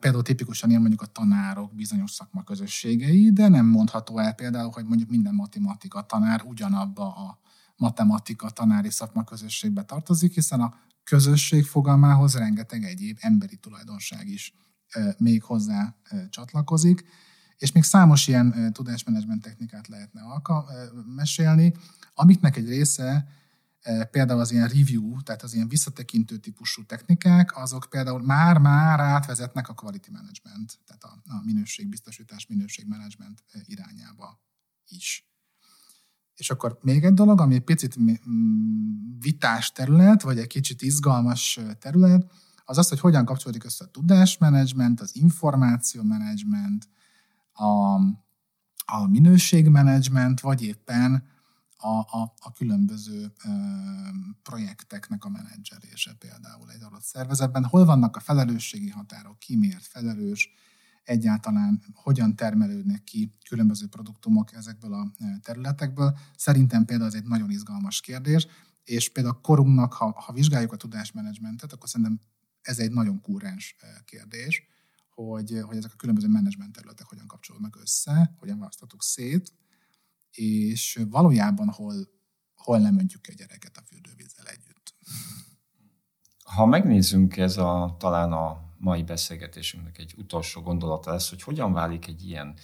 Például 0.00 0.22
tipikusan 0.22 0.68
ilyen 0.68 0.80
mondjuk 0.80 1.02
a 1.02 1.06
tanárok 1.06 1.74
bizonyos 1.74 2.10
szakmaközösségei, 2.10 3.30
de 3.32 3.48
nem 3.48 3.66
mondható 3.66 4.18
el 4.18 4.32
például, 4.34 4.70
hogy 4.70 4.84
mondjuk 4.84 5.10
minden 5.10 5.34
matematika 5.34 6.02
tanár 6.02 6.42
ugyanabba 6.44 7.14
a 7.14 7.38
matematika 7.80 8.50
tanári 8.50 8.90
szakmaközösségbe 8.90 9.82
tartozik, 9.82 10.34
hiszen 10.34 10.60
a 10.60 10.74
közösség 11.04 11.64
fogalmához 11.64 12.34
rengeteg 12.34 12.84
egyéb 12.84 13.18
emberi 13.20 13.56
tulajdonság 13.56 14.28
is 14.28 14.54
még 15.18 15.42
hozzá 15.42 15.96
csatlakozik, 16.30 17.04
és 17.56 17.72
még 17.72 17.82
számos 17.82 18.26
ilyen 18.26 18.72
tudásmenedzsment 18.72 19.42
technikát 19.42 19.88
lehetne 19.88 20.20
alka- 20.22 20.70
mesélni, 21.14 21.74
amiknek 22.14 22.56
egy 22.56 22.68
része 22.68 23.28
például 24.10 24.40
az 24.40 24.52
ilyen 24.52 24.68
review, 24.68 25.22
tehát 25.22 25.42
az 25.42 25.54
ilyen 25.54 25.68
visszatekintő 25.68 26.36
típusú 26.36 26.84
technikák, 26.84 27.56
azok 27.56 27.86
például 27.90 28.22
már-már 28.22 29.00
átvezetnek 29.00 29.68
a 29.68 29.74
quality 29.74 30.10
management, 30.10 30.78
tehát 30.86 31.04
a, 31.04 31.22
a 31.32 31.42
minőségbiztosítás, 31.44 32.46
minőségmenedzsment 32.46 33.44
irányába 33.64 34.40
is. 34.88 35.29
És 36.40 36.50
akkor 36.50 36.78
még 36.82 37.04
egy 37.04 37.14
dolog, 37.14 37.40
ami 37.40 37.54
egy 37.54 37.64
picit 37.64 37.96
vitás 39.18 39.72
terület, 39.72 40.22
vagy 40.22 40.38
egy 40.38 40.46
kicsit 40.46 40.82
izgalmas 40.82 41.60
terület, 41.78 42.30
az 42.64 42.78
az, 42.78 42.88
hogy 42.88 43.00
hogyan 43.00 43.24
kapcsolódik 43.24 43.64
össze 43.64 43.84
a 43.84 43.90
tudásmenedzsment, 43.90 45.00
az 45.00 45.16
információmenedzsment, 45.16 46.88
a, 47.52 47.94
a 48.84 49.06
minőségmenedzsment, 49.08 50.40
vagy 50.40 50.62
éppen 50.62 51.24
a, 51.76 51.88
a, 51.88 52.34
a 52.40 52.52
különböző 52.52 53.32
ö, 53.44 53.50
projekteknek 54.42 55.24
a 55.24 55.28
menedzselése 55.28 56.14
például 56.18 56.70
egy 56.70 56.82
adott 56.82 57.02
szervezetben. 57.02 57.64
Hol 57.64 57.84
vannak 57.84 58.16
a 58.16 58.20
felelősségi 58.20 58.88
határok, 58.88 59.38
ki 59.38 59.56
miért 59.56 59.86
felelős, 59.86 60.50
egyáltalán 61.02 61.82
hogyan 61.94 62.36
termelődnek 62.36 63.04
ki 63.04 63.34
különböző 63.48 63.86
produktumok 63.86 64.52
ezekből 64.52 64.92
a 64.92 65.12
területekből. 65.42 66.18
Szerintem 66.36 66.84
például 66.84 67.08
ez 67.08 67.14
egy 67.14 67.24
nagyon 67.24 67.50
izgalmas 67.50 68.00
kérdés, 68.00 68.46
és 68.84 69.12
például 69.12 69.34
a 69.34 69.40
korunknak, 69.40 69.92
ha, 69.92 70.20
ha 70.20 70.32
vizsgáljuk 70.32 70.72
a 70.72 70.76
tudásmenedzsmentet, 70.76 71.72
akkor 71.72 71.88
szerintem 71.88 72.20
ez 72.60 72.78
egy 72.78 72.90
nagyon 72.90 73.20
kúrens 73.20 73.76
kérdés, 74.04 74.62
hogy, 75.14 75.60
hogy 75.62 75.76
ezek 75.76 75.92
a 75.92 75.96
különböző 75.96 76.28
menedzsment 76.28 76.72
területek 76.72 77.06
hogyan 77.06 77.26
kapcsolódnak 77.26 77.76
össze, 77.80 78.34
hogyan 78.38 78.58
választhatók 78.58 79.02
szét, 79.02 79.52
és 80.30 81.00
valójában 81.10 81.68
hol, 81.68 82.08
hol 82.54 82.78
nem 82.78 82.98
öntjük 82.98 83.26
a 83.28 83.32
gyereket 83.32 83.76
a 83.76 83.82
fürdővízzel 83.86 84.46
együtt. 84.46 84.94
Ha 86.44 86.66
megnézzünk, 86.66 87.36
ez 87.36 87.56
a, 87.56 87.96
talán 87.98 88.32
a 88.32 88.69
mai 88.80 89.02
beszélgetésünknek 89.02 89.98
egy 89.98 90.14
utolsó 90.16 90.60
gondolata 90.60 91.10
lesz, 91.10 91.28
hogy 91.28 91.42
hogyan 91.42 91.72
válik 91.72 92.06
egy 92.06 92.28
ilyen, 92.28 92.54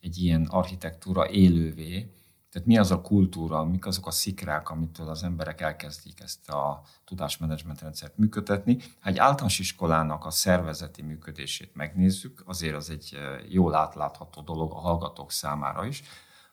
egy 0.00 0.18
ilyen 0.18 0.46
architektúra 0.50 1.28
élővé, 1.28 2.10
tehát 2.54 2.68
mi 2.68 2.78
az 2.78 2.90
a 2.90 3.00
kultúra, 3.00 3.64
mik 3.64 3.86
azok 3.86 4.06
a 4.06 4.10
szikrák, 4.10 4.70
amitől 4.70 5.08
az 5.08 5.22
emberek 5.22 5.60
elkezdik 5.60 6.20
ezt 6.20 6.50
a 6.50 6.82
tudásmenedzsment 7.04 7.80
rendszert 7.80 8.18
működtetni. 8.18 8.78
Ha 9.00 9.08
egy 9.08 9.18
általános 9.18 9.58
iskolának 9.58 10.24
a 10.24 10.30
szervezeti 10.30 11.02
működését 11.02 11.74
megnézzük, 11.74 12.42
azért 12.46 12.76
az 12.76 12.90
egy 12.90 13.18
jól 13.48 13.74
átlátható 13.74 14.40
dolog 14.40 14.72
a 14.72 14.78
hallgatók 14.78 15.32
számára 15.32 15.86
is, 15.86 16.02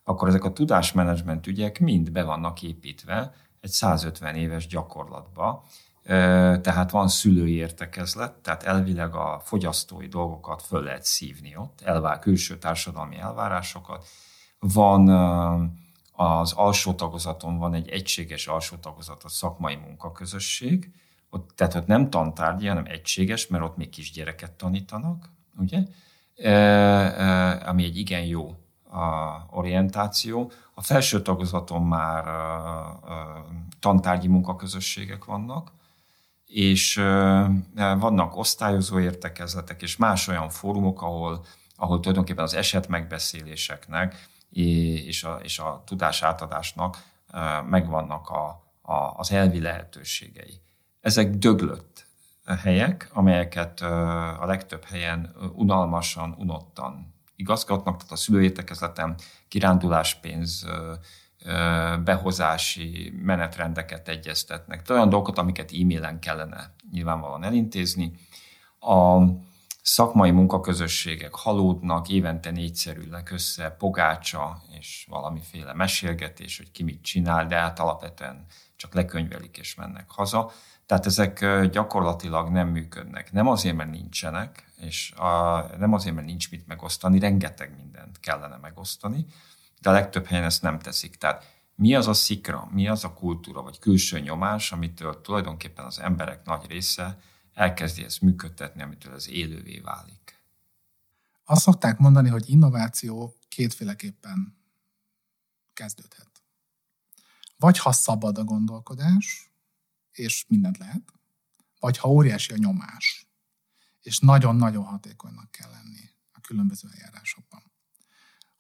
akkor 0.04 0.28
ezek 0.28 0.44
a 0.44 0.54
tudásmenedzsment 0.54 1.48
ügyek 1.48 1.80
mind 1.80 2.12
be 2.12 2.24
vannak 2.24 2.62
építve 2.62 3.34
egy 3.60 3.70
150 3.70 4.36
éves 4.36 4.68
gyakorlatba, 4.68 5.64
tehát 6.62 6.92
van 6.92 7.08
szülői 7.08 7.54
értekezlet, 7.54 8.34
tehát 8.34 8.64
elvileg 8.64 9.16
a 9.16 9.42
fogyasztói 9.44 10.08
dolgokat 10.08 10.62
föl 10.62 10.84
lehet 10.84 11.06
szívni 11.06 11.56
ott, 11.56 11.82
elvár 11.82 12.20
külső 12.20 12.58
társadalmi 12.58 13.18
elvárásokat, 13.18 14.08
Van 14.60 15.10
az 16.12 16.54
alsó 16.54 16.94
tagozaton 16.94 17.58
van 17.58 17.74
egy 17.74 17.90
egységes 17.90 18.48
alsó 18.48 18.76
tagozat, 18.76 19.24
a 19.24 19.30
szakmai 19.30 19.76
munkaközösség, 19.76 20.92
ott, 21.30 21.52
tehát 21.56 21.76
ott 21.76 21.88
nem 21.88 22.10
tantárgyi, 22.10 22.68
hanem 22.68 22.86
egységes, 22.86 23.48
mert 23.48 23.64
ott 23.64 23.78
még 23.78 23.90
kisgyereket 23.90 24.52
tanítanak, 24.52 25.30
ugye? 25.58 25.84
E, 26.36 26.50
e, 26.50 27.70
ami 27.70 27.84
egy 27.84 27.98
igen 27.98 28.24
jó 28.24 28.56
a 28.90 29.36
orientáció. 29.50 30.52
A 30.74 30.82
felső 30.82 31.22
tagozaton 31.22 31.84
már 31.84 32.28
a, 32.28 32.88
a, 32.88 33.46
tantárgyi 33.80 34.28
munkaközösségek 34.28 35.26
vannak, 35.26 35.72
és 36.52 36.96
vannak 37.76 38.38
osztályozó 38.38 39.00
értekezletek, 39.00 39.82
és 39.82 39.98
más 39.98 40.28
olyan 40.28 40.50
fórumok, 40.50 41.02
ahol, 41.02 41.46
ahol 41.76 42.00
tulajdonképpen 42.00 42.44
az 42.44 42.54
eset 42.54 42.88
megbeszéléseknek 42.88 44.28
és 44.50 45.24
a, 45.24 45.40
és 45.44 45.60
a 45.60 45.84
tudás 45.86 46.24
átadásnak 46.24 47.04
megvannak 47.70 48.30
a, 48.30 48.64
a, 48.82 48.94
az 48.94 49.32
elvi 49.32 49.62
lehetőségei. 49.62 50.62
Ezek 51.02 51.30
döglött 51.30 52.06
helyek, 52.46 53.10
amelyeket 53.14 53.82
a 54.40 54.46
legtöbb 54.46 54.84
helyen 54.84 55.36
unalmasan, 55.54 56.36
unottan 56.38 57.14
igazgatnak, 57.36 57.98
tehát 57.98 58.12
a 58.12 58.16
szülőértekezleten 58.16 59.16
kiránduláspénz, 59.48 60.66
behozási 62.04 63.14
menetrendeket 63.22 64.08
egyeztetnek. 64.08 64.90
olyan 64.90 65.10
dolgokat, 65.10 65.38
amiket 65.38 65.72
e-mailen 65.72 66.20
kellene 66.20 66.74
nyilvánvalóan 66.92 67.44
elintézni. 67.44 68.14
A 68.80 69.22
szakmai 69.82 70.32
munkaközösségek 70.32 71.36
halódnak, 71.36 72.10
évente 72.10 72.52
négyszer 72.52 72.98
ülnek 72.98 73.32
össze, 73.32 73.70
pogácsa 73.70 74.62
és 74.80 75.06
valamiféle 75.10 75.74
mesélgetés, 75.74 76.58
hogy 76.58 76.72
ki 76.72 76.84
mit 76.84 77.02
csinál, 77.02 77.48
de 77.48 77.56
hát 77.56 77.80
alapvetően 77.80 78.46
csak 78.76 78.94
lekönyvelik 78.94 79.58
és 79.58 79.76
mennek 79.76 80.10
haza. 80.12 80.52
Tehát 80.86 81.06
ezek 81.06 81.46
gyakorlatilag 81.72 82.50
nem 82.50 82.68
működnek. 82.68 83.32
Nem 83.32 83.48
azért, 83.48 83.76
mert 83.76 83.92
nincsenek, 83.92 84.72
és 84.82 85.12
a, 85.12 85.66
nem 85.78 85.94
azért, 85.94 86.16
mert 86.16 86.28
nincs 86.28 86.52
mit 86.52 86.68
megosztani, 86.68 87.20
rengeteg 87.20 87.76
mindent 87.78 88.20
kellene 88.20 88.58
megosztani, 88.62 89.26
de 89.82 89.90
a 89.90 89.94
legtöbb 89.94 90.26
helyen 90.26 90.44
ezt 90.44 90.62
nem 90.62 90.80
teszik. 90.80 91.16
Tehát 91.16 91.60
mi 91.76 91.96
az 91.96 92.08
a 92.08 92.14
szikra, 92.14 92.70
mi 92.72 92.88
az 92.88 93.04
a 93.04 93.14
kultúra, 93.14 93.62
vagy 93.62 93.80
külső 93.80 94.20
nyomás, 94.20 94.72
amitől 94.72 95.22
tulajdonképpen 95.22 95.86
az 95.86 96.00
emberek 96.00 96.46
nagy 96.46 96.66
része 96.66 97.20
elkezdi 97.54 98.04
ezt 98.04 98.22
működtetni, 98.22 98.82
amitől 98.82 99.14
az 99.14 99.30
élővé 99.30 99.80
válik. 99.80 100.44
Azt 101.46 101.62
szokták 101.62 101.98
mondani, 101.98 102.30
hogy 102.30 102.50
innováció 102.50 103.38
kétféleképpen 103.48 104.58
kezdődhet. 105.74 106.44
Vagy 107.58 107.78
ha 107.78 107.92
szabad 107.92 108.38
a 108.38 108.44
gondolkodás, 108.44 109.52
és 110.12 110.46
mindent 110.48 110.78
lehet, 110.78 111.14
vagy 111.80 111.98
ha 111.98 112.10
óriási 112.10 112.54
a 112.54 112.58
nyomás, 112.58 113.28
és 114.02 114.20
nagyon-nagyon 114.20 114.84
hatékonynak 114.84 115.52
kell 115.52 115.70
lenni 115.70 116.10
a 116.32 116.42
különböző 116.42 116.90
eljárásokban. 116.94 117.71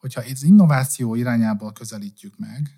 Hogyha 0.02 0.22
az 0.32 0.44
innováció 0.44 1.16
irányából 1.16 1.72
közelítjük 1.72 2.38
meg 2.38 2.70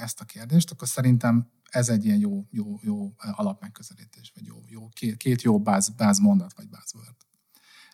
ezt 0.00 0.20
a 0.20 0.24
kérdést, 0.24 0.70
akkor 0.70 0.88
szerintem 0.88 1.50
ez 1.70 1.88
egy 1.88 2.04
ilyen 2.04 2.18
jó, 2.18 2.46
jó, 2.50 2.78
jó 2.82 3.12
alapmegközelítés, 3.18 4.32
vagy 4.34 4.46
jó, 4.46 4.56
jó 4.68 4.88
két, 4.88 5.16
két 5.16 5.42
jó 5.42 5.60
báz, 5.60 5.88
bázmondat, 5.88 6.52
vagy 6.56 6.68
buzzword. 6.68 7.16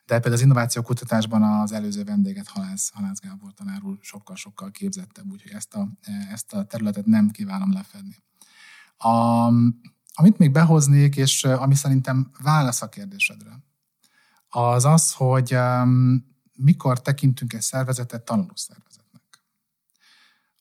De 0.07 0.15
például 0.15 0.35
az 0.35 0.41
innováció 0.41 0.83
kutatásban 0.83 1.43
az 1.43 1.73
előző 1.73 2.05
vendéget 2.05 2.49
Halász, 2.49 2.91
Halász 2.95 3.21
Gábor 3.21 3.55
tanár 3.55 3.83
úr 3.83 3.99
sokkal-sokkal 4.01 4.71
képzettebb, 4.71 5.31
úgyhogy 5.31 5.51
ezt 5.51 5.75
a, 5.75 5.89
ezt 6.31 6.53
a 6.53 6.65
területet 6.65 7.07
nem 7.07 7.31
kívánom 7.31 7.73
lefedni. 7.73 8.17
A, 8.97 9.47
amit 10.13 10.39
még 10.39 10.53
behoznék, 10.53 11.17
és 11.17 11.45
ami 11.45 11.75
szerintem 11.75 12.31
válasz 12.43 12.83
a 12.83 12.89
kérdésedre, 12.89 13.63
az 14.49 14.85
az, 14.85 15.13
hogy 15.13 15.55
um, 15.55 16.27
mikor 16.59 17.03
tekintünk 17.03 17.53
egy 17.53 17.63
szervezetet 17.63 18.25
tanulószervezetet. 18.25 19.07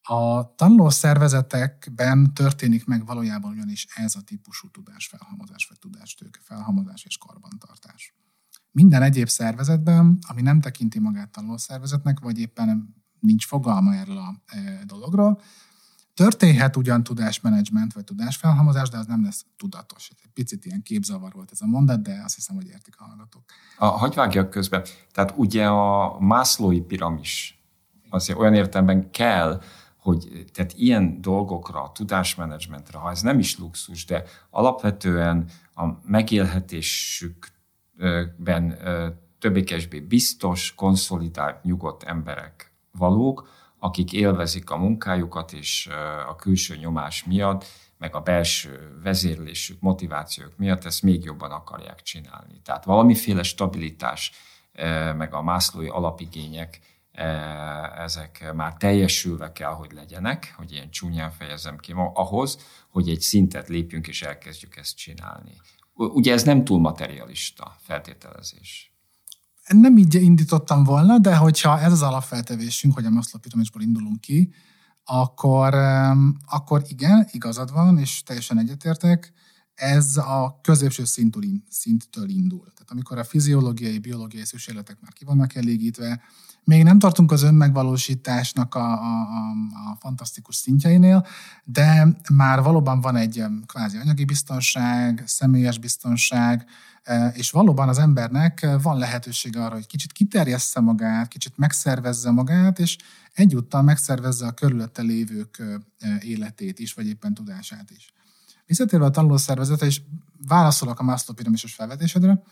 A 0.02 0.54
tanuló 0.54 0.90
szervezetekben 0.90 2.34
történik 2.34 2.84
meg 2.84 3.06
valójában 3.06 3.50
ugyanis 3.50 3.86
ez 3.94 4.14
a 4.14 4.22
típusú 4.22 4.70
tudásfelhalmozás, 4.70 5.66
vagy 5.68 5.78
tudástőke 5.78 6.40
felhalmozás 6.42 7.04
és 7.04 7.18
karbantartás. 7.18 8.14
Minden 8.70 9.02
egyéb 9.02 9.28
szervezetben, 9.28 10.18
ami 10.28 10.42
nem 10.42 10.60
tekinti 10.60 10.98
magát 10.98 11.30
tanuló 11.30 11.56
szervezetnek, 11.56 12.20
vagy 12.20 12.38
éppen 12.38 12.94
nincs 13.20 13.46
fogalma 13.46 13.94
erről 13.94 14.16
a 14.16 14.42
e, 14.46 14.84
dologról, 14.84 15.40
Történhet 16.18 16.76
ugyan 16.76 17.02
tudásmenedzsment 17.02 17.92
vagy 17.92 18.04
tudásfelhalmozás, 18.04 18.88
de 18.88 18.98
az 18.98 19.06
nem 19.06 19.24
lesz 19.24 19.44
tudatos. 19.56 20.10
Egy 20.10 20.30
picit 20.34 20.64
ilyen 20.64 20.82
képzavar 20.82 21.32
volt 21.32 21.50
ez 21.52 21.60
a 21.60 21.66
mondat, 21.66 22.02
de 22.02 22.20
azt 22.24 22.34
hiszem, 22.34 22.56
hogy 22.56 22.66
értik 22.66 22.94
a 22.98 23.04
hallgatók. 23.04 23.42
A, 23.78 23.86
hagyj 23.86 24.16
vágjak 24.16 24.50
közben. 24.50 24.84
Tehát 25.12 25.32
ugye 25.36 25.66
a 25.66 26.20
mászlói 26.20 26.80
piramis 26.80 27.62
azért 28.08 28.38
olyan 28.38 28.54
értelemben 28.54 29.10
kell, 29.10 29.62
hogy 29.96 30.44
tehát 30.52 30.72
ilyen 30.72 31.20
dolgokra, 31.20 31.82
a 31.82 31.92
tudásmenedzsmentre, 31.92 32.98
ha 32.98 33.10
ez 33.10 33.22
nem 33.22 33.38
is 33.38 33.58
luxus, 33.58 34.04
de 34.04 34.24
alapvetően 34.50 35.44
a 35.74 35.84
megélhetésükben 36.02 38.78
többé-kevésbé 39.38 40.00
biztos, 40.00 40.74
konszolidált, 40.74 41.62
nyugodt 41.62 42.02
emberek 42.02 42.72
valók, 42.90 43.48
akik 43.78 44.12
élvezik 44.12 44.70
a 44.70 44.76
munkájukat, 44.76 45.52
és 45.52 45.88
a 46.28 46.36
külső 46.36 46.76
nyomás 46.76 47.24
miatt, 47.24 47.64
meg 47.98 48.14
a 48.14 48.20
belső 48.20 49.00
vezérlésük, 49.02 49.80
motivációk 49.80 50.56
miatt 50.56 50.84
ezt 50.84 51.02
még 51.02 51.24
jobban 51.24 51.50
akarják 51.50 52.02
csinálni. 52.02 52.60
Tehát 52.64 52.84
valamiféle 52.84 53.42
stabilitás, 53.42 54.32
meg 55.16 55.34
a 55.34 55.42
mászlói 55.42 55.88
alapigények 55.88 56.80
ezek 57.96 58.52
már 58.54 58.76
teljesülve 58.76 59.52
kell, 59.52 59.72
hogy 59.72 59.92
legyenek, 59.92 60.54
hogy 60.56 60.72
ilyen 60.72 60.90
csúnyán 60.90 61.30
fejezem 61.30 61.76
ki 61.78 61.92
ma, 61.92 62.10
ahhoz, 62.14 62.58
hogy 62.88 63.08
egy 63.08 63.20
szintet 63.20 63.68
lépjünk 63.68 64.06
és 64.06 64.22
elkezdjük 64.22 64.76
ezt 64.76 64.96
csinálni. 64.96 65.52
Ugye 65.94 66.32
ez 66.32 66.42
nem 66.42 66.64
túl 66.64 66.80
materialista 66.80 67.76
feltételezés. 67.80 68.92
Nem 69.68 69.96
így 69.96 70.14
indítottam 70.14 70.84
volna, 70.84 71.18
de 71.18 71.36
hogyha 71.36 71.80
ez 71.80 71.92
az 71.92 72.02
alapfeltevésünk, 72.02 72.94
hogy 72.94 73.04
a 73.04 73.10
Maslow 73.10 73.40
piramisból 73.40 73.82
indulunk 73.82 74.20
ki, 74.20 74.52
akkor, 75.04 75.74
akkor 76.46 76.82
igen, 76.88 77.28
igazad 77.30 77.72
van, 77.72 77.98
és 77.98 78.22
teljesen 78.22 78.58
egyetértek, 78.58 79.32
ez 79.74 80.16
a 80.16 80.58
középső 80.62 81.04
szinttől 81.68 82.28
indul. 82.28 82.60
Tehát 82.60 82.90
amikor 82.90 83.18
a 83.18 83.24
fiziológiai, 83.24 83.98
biológiai 83.98 84.44
szükségletek 84.44 85.00
már 85.00 85.12
ki 85.12 85.24
vannak 85.24 85.54
elégítve, 85.54 86.22
még 86.68 86.82
nem 86.82 86.98
tartunk 86.98 87.32
az 87.32 87.42
önmegvalósításnak 87.42 88.74
a, 88.74 88.92
a, 88.92 89.20
a, 89.20 89.50
a 89.90 89.96
fantasztikus 90.00 90.56
szintjeinél, 90.56 91.26
de 91.64 92.06
már 92.32 92.62
valóban 92.62 93.00
van 93.00 93.16
egy 93.16 93.44
kvázi 93.66 93.96
anyagi 93.96 94.24
biztonság, 94.24 95.22
személyes 95.26 95.78
biztonság, 95.78 96.64
e, 97.02 97.28
és 97.28 97.50
valóban 97.50 97.88
az 97.88 97.98
embernek 97.98 98.66
van 98.82 98.98
lehetősége 98.98 99.64
arra, 99.64 99.74
hogy 99.74 99.86
kicsit 99.86 100.12
kiterjessze 100.12 100.80
magát, 100.80 101.28
kicsit 101.28 101.56
megszervezze 101.56 102.30
magát, 102.30 102.78
és 102.78 102.96
egyúttal 103.32 103.82
megszervezze 103.82 104.46
a 104.46 104.52
körülötte 104.52 105.02
lévők 105.02 105.58
e, 105.58 106.08
életét 106.20 106.78
is, 106.78 106.94
vagy 106.94 107.06
éppen 107.06 107.34
tudását 107.34 107.90
is. 107.90 108.12
Visszatérve 108.66 109.04
a 109.04 109.10
tanulószervezete, 109.10 109.86
és 109.86 110.00
válaszolok 110.46 111.00
a 111.00 111.02
Maslow 111.02 111.36
piramisos 111.36 111.74
felvetésedre, 111.74 112.42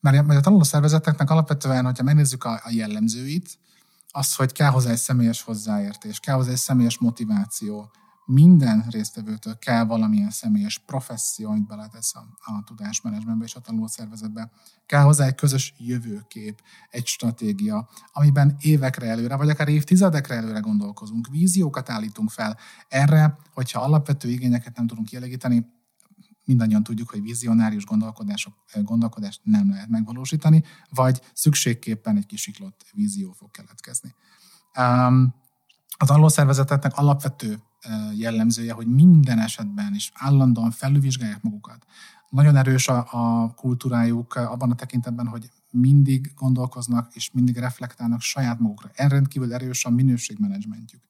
mert 0.00 0.28
a 0.28 0.40
tanulószervezeteknek 0.40 1.30
alapvetően, 1.30 1.84
hogyha 1.84 2.04
megnézzük 2.04 2.44
a, 2.44 2.60
a 2.64 2.70
jellemzőit, 2.70 3.58
az, 4.10 4.34
hogy 4.34 4.52
kell 4.52 4.70
hozzá 4.70 4.90
egy 4.90 4.96
személyes 4.96 5.42
hozzáértés, 5.42 6.20
kell 6.20 6.34
hozzá 6.34 6.50
egy 6.50 6.56
személyes 6.56 6.98
motiváció, 6.98 7.90
minden 8.32 8.86
résztvevőtől 8.90 9.58
kell 9.58 9.84
valamilyen 9.84 10.30
személyes 10.30 10.78
professzió, 10.78 11.50
amit 11.50 11.66
beletesz 11.66 12.14
a, 12.14 12.18
a 12.18 12.62
tudásmenedzsmentbe 12.66 13.44
és 13.44 13.54
a 13.54 13.60
tanulószervezetbe. 13.60 14.50
Kell 14.86 15.02
hozzá 15.02 15.26
egy 15.26 15.34
közös 15.34 15.74
jövőkép, 15.78 16.60
egy 16.90 17.06
stratégia, 17.06 17.88
amiben 18.12 18.56
évekre 18.60 19.06
előre, 19.06 19.36
vagy 19.36 19.48
akár 19.48 19.68
évtizedekre 19.68 20.34
előre 20.34 20.58
gondolkozunk, 20.58 21.28
víziókat 21.30 21.90
állítunk 21.90 22.30
fel. 22.30 22.58
Erre, 22.88 23.36
hogyha 23.52 23.80
alapvető 23.80 24.28
igényeket 24.28 24.76
nem 24.76 24.86
tudunk 24.86 25.08
kielégíteni, 25.08 25.66
mindannyian 26.50 26.82
tudjuk, 26.82 27.10
hogy 27.10 27.22
vizionárius 27.22 27.84
gondolkodások, 27.84 28.54
gondolkodást 28.82 29.40
nem 29.42 29.70
lehet 29.70 29.88
megvalósítani, 29.88 30.62
vagy 30.88 31.20
szükségképpen 31.34 32.16
egy 32.16 32.26
kisiklott 32.26 32.86
vízió 32.92 33.32
fog 33.32 33.50
keletkezni. 33.50 34.14
A 35.98 36.06
tanulószervezeteknek 36.06 36.96
alapvető 36.96 37.58
jellemzője, 38.14 38.72
hogy 38.72 38.86
minden 38.86 39.38
esetben 39.38 39.94
is 39.94 40.10
állandóan 40.14 40.70
felülvizsgálják 40.70 41.42
magukat. 41.42 41.86
Nagyon 42.28 42.56
erős 42.56 42.88
a, 42.88 43.06
a 43.10 43.54
kultúrájuk 43.54 44.34
abban 44.34 44.70
a 44.70 44.74
tekintetben, 44.74 45.26
hogy 45.26 45.50
mindig 45.70 46.32
gondolkoznak 46.36 47.14
és 47.14 47.30
mindig 47.32 47.56
reflektálnak 47.56 48.20
saját 48.20 48.58
magukra. 48.58 48.90
En 48.94 49.08
rendkívül 49.08 49.54
erős 49.54 49.84
a 49.84 49.90
minőségmenedzsmentjük. 49.90 51.02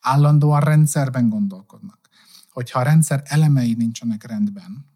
Állandóan 0.00 0.60
rendszerben 0.60 1.28
gondolkodnak. 1.28 2.05
Hogyha 2.56 2.78
a 2.78 2.82
rendszer 2.82 3.22
elemei 3.24 3.74
nincsenek 3.74 4.24
rendben, 4.26 4.86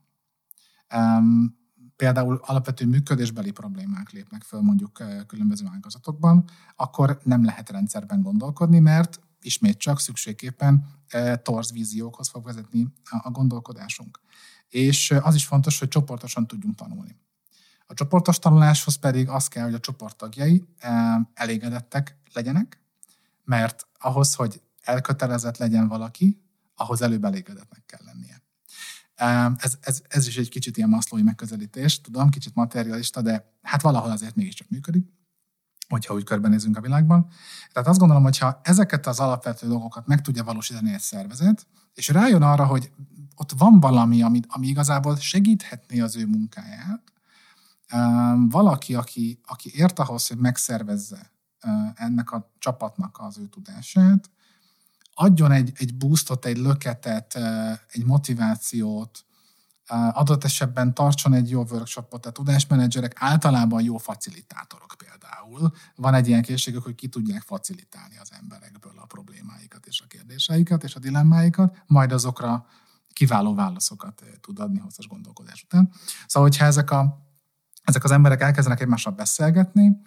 um, 0.95 1.59
például 1.97 2.41
alapvető 2.43 2.87
működésbeli 2.87 3.51
problémák 3.51 4.11
lépnek 4.11 4.43
föl 4.43 4.61
mondjuk 4.61 5.01
eh, 5.01 5.21
különböző 5.27 5.67
ágazatokban, 5.75 6.45
akkor 6.77 7.21
nem 7.23 7.45
lehet 7.45 7.71
rendszerben 7.71 8.23
gondolkodni, 8.23 8.79
mert 8.79 9.21
ismét 9.41 9.79
csak 9.79 10.01
szükségképpen 10.01 10.87
eh, 11.09 11.37
torz 11.37 11.73
víziókhoz 11.73 12.29
fog 12.29 12.45
vezetni 12.45 12.87
a 13.23 13.31
gondolkodásunk. 13.31 14.21
És 14.69 15.11
eh, 15.11 15.27
az 15.27 15.35
is 15.35 15.47
fontos, 15.47 15.79
hogy 15.79 15.89
csoportosan 15.89 16.47
tudjunk 16.47 16.75
tanulni. 16.75 17.17
A 17.87 17.95
csoportos 17.95 18.39
tanuláshoz 18.39 18.95
pedig 18.95 19.29
az 19.29 19.49
kell, 19.49 19.65
hogy 19.65 19.75
a 19.75 19.81
csoporttagjai 19.81 20.65
elégedettek 21.35 22.17
legyenek, 22.33 22.81
mert 23.45 23.87
ahhoz, 23.99 24.35
hogy 24.35 24.63
elkötelezett 24.81 25.57
legyen 25.57 25.89
valaki, 25.89 26.50
ahhoz 26.81 27.03
előbb 27.03 27.25
elégedetnek 27.25 27.83
kell 27.87 28.01
lennie. 28.05 28.43
Ez, 29.57 29.77
ez, 29.81 30.03
ez 30.09 30.27
is 30.27 30.37
egy 30.37 30.49
kicsit 30.49 30.77
ilyen 30.77 30.89
maszlói 30.89 31.23
megközelítés, 31.23 32.01
tudom, 32.01 32.31
kicsit 32.31 32.55
materialista, 32.55 33.23
de 33.23 33.59
hát 33.63 33.83
valahol 33.83 34.11
azért 34.11 34.35
mégiscsak 34.35 34.69
működik, 34.69 35.09
hogyha 35.89 36.15
úgy 36.15 36.25
körbenézünk 36.25 36.77
a 36.77 36.81
világban. 36.81 37.31
Tehát 37.73 37.89
azt 37.89 37.99
gondolom, 37.99 38.23
hogy 38.23 38.39
ha 38.39 38.61
ezeket 38.63 39.07
az 39.07 39.21
alapvető 39.21 39.67
dolgokat 39.67 40.07
meg 40.07 40.21
tudja 40.21 40.45
valósítani 40.45 40.93
egy 40.93 41.01
szervezet, 41.01 41.67
és 41.95 42.09
rájön 42.09 42.43
arra, 42.43 42.67
hogy 42.67 42.93
ott 43.37 43.53
van 43.57 43.81
valami, 43.81 44.23
ami, 44.23 44.41
ami 44.49 44.67
igazából 44.67 45.17
segíthetné 45.17 46.01
az 46.01 46.17
ő 46.17 46.27
munkáját, 46.27 47.13
valaki, 48.49 48.95
aki, 48.95 49.41
aki 49.47 49.71
ért 49.75 49.99
ahhoz, 49.99 50.29
hogy 50.29 50.39
megszervezze 50.39 51.33
ennek 51.95 52.31
a 52.33 52.53
csapatnak 52.59 53.19
az 53.21 53.39
ő 53.39 53.47
tudását, 53.47 54.31
adjon 55.15 55.53
egy, 55.53 55.73
egy 55.75 55.97
boostot, 55.97 56.45
egy 56.45 56.57
löketet, 56.57 57.39
egy 57.89 58.05
motivációt, 58.05 59.25
adott 60.13 60.45
esetben 60.45 60.95
tartson 60.95 61.33
egy 61.33 61.51
jó 61.51 61.65
workshopot, 61.71 62.27
a 62.27 62.31
tudásmenedzserek 62.31 63.13
általában 63.17 63.83
jó 63.83 63.97
facilitátorok 63.97 64.95
például. 64.97 65.73
Van 65.95 66.15
egy 66.15 66.29
ilyen 66.29 66.43
készségük, 66.43 66.83
hogy 66.83 66.95
ki 66.95 67.09
tudják 67.09 67.43
facilitálni 67.43 68.19
az 68.19 68.33
emberekből 68.41 68.93
a 68.97 69.07
problémáikat 69.07 69.87
és 69.87 70.01
a 70.01 70.07
kérdéseiket 70.07 70.85
és 70.85 70.95
a 70.95 70.99
dilemmáikat, 70.99 71.83
majd 71.87 72.13
azokra 72.13 72.67
kiváló 73.13 73.55
válaszokat 73.55 74.23
tud 74.41 74.59
adni 74.59 74.79
hosszas 74.79 75.07
gondolkodás 75.07 75.63
után. 75.63 75.93
Szóval, 76.27 76.49
hogyha 76.49 76.65
ezek, 76.65 76.91
a, 76.91 77.27
ezek 77.83 78.05
az 78.05 78.11
emberek 78.11 78.41
elkezdenek 78.41 78.81
egymással 78.81 79.13
beszélgetni, 79.13 80.01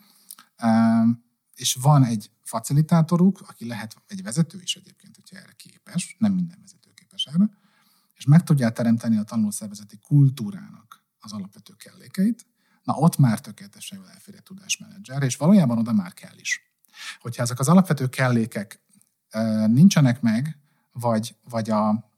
és 1.55 1.73
van 1.73 2.03
egy 2.03 2.31
facilitátoruk, 2.43 3.41
aki 3.47 3.67
lehet 3.67 3.95
egy 4.07 4.23
vezető 4.23 4.59
is 4.61 4.75
egyébként, 4.75 5.15
hogyha 5.15 5.37
erre 5.37 5.53
képes, 5.55 6.15
nem 6.19 6.33
minden 6.33 6.57
vezető 6.61 6.91
képes 6.93 7.25
erre, 7.25 7.49
és 8.13 8.25
meg 8.25 8.43
tudja 8.43 8.69
teremteni 8.69 9.17
a 9.17 9.23
tanulószervezeti 9.23 9.97
kultúrának 9.97 11.03
az 11.19 11.33
alapvető 11.33 11.73
kellékeit, 11.73 12.45
na 12.83 12.93
ott 12.93 13.17
már 13.17 13.41
tökéletesen 13.41 13.97
jól 13.97 14.09
elfér 14.09 14.35
egy 14.35 14.43
tudásmenedzser, 14.43 15.23
és 15.23 15.35
valójában 15.35 15.77
oda 15.77 15.93
már 15.93 16.13
kell 16.13 16.37
is. 16.37 16.61
Hogyha 17.19 17.43
ezek 17.43 17.59
az 17.59 17.69
alapvető 17.69 18.09
kellékek 18.09 18.81
nincsenek 19.67 20.21
meg, 20.21 20.57
vagy, 20.91 21.35
vagy 21.43 21.69
a 21.69 22.11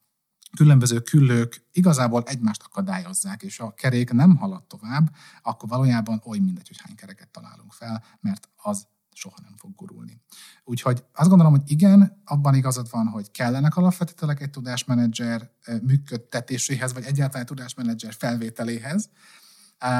különböző 0.55 1.01
küllők 1.01 1.65
igazából 1.71 2.23
egymást 2.23 2.63
akadályozzák, 2.63 3.41
és 3.41 3.59
a 3.59 3.73
kerék 3.73 4.11
nem 4.11 4.35
halad 4.35 4.63
tovább, 4.63 5.15
akkor 5.41 5.69
valójában 5.69 6.21
oly 6.25 6.37
mindegy, 6.37 6.67
hogy 6.67 6.81
hány 6.81 6.95
kereket 6.95 7.29
találunk 7.29 7.73
fel, 7.73 8.03
mert 8.19 8.49
az 8.55 8.87
soha 9.15 9.35
nem 9.43 9.57
fog 9.57 9.75
gurulni. 9.75 10.21
Úgyhogy 10.63 11.03
azt 11.13 11.29
gondolom, 11.29 11.53
hogy 11.53 11.71
igen, 11.71 12.21
abban 12.25 12.55
igazad 12.55 12.89
van, 12.89 13.07
hogy 13.07 13.31
kellenek 13.31 13.75
alapvetőleg 13.75 14.41
egy 14.41 14.49
tudásmenedzser 14.49 15.51
működtetéséhez, 15.81 16.93
vagy 16.93 17.03
egyáltalán 17.03 17.41
egy 17.41 17.47
tudásmenedzser 17.47 18.13
felvételéhez, 18.13 19.09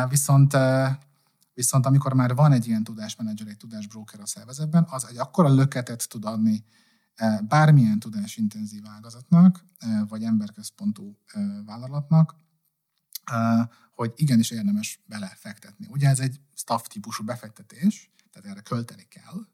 viszont 0.10 0.54
Viszont 1.56 1.86
amikor 1.86 2.14
már 2.14 2.36
van 2.36 2.52
egy 2.52 2.68
ilyen 2.68 2.84
tudásmenedzser, 2.84 3.48
egy 3.48 3.58
tudásbróker 3.58 4.20
a 4.20 4.26
szervezetben, 4.26 4.88
az 4.90 5.08
egy 5.10 5.18
akkora 5.18 5.54
löketet 5.54 6.10
tud 6.10 6.26
adni 6.26 6.66
bármilyen 7.48 8.00
tudásintenzív 8.00 8.84
ágazatnak, 8.88 9.66
vagy 10.08 10.24
emberközpontú 10.24 11.18
vállalatnak, 11.66 12.36
hogy 13.92 14.14
igenis 14.16 14.52
érdemes 14.52 15.04
belefektetni. 15.06 15.88
Ugye 15.90 16.10
ez 16.10 16.20
egy 16.20 16.40
staff 16.54 16.82
típusú 16.88 17.24
befektetés, 17.24 18.12
tehát 18.36 18.50
erre 18.52 18.62
költeni 18.62 19.06
kell, 19.10 19.48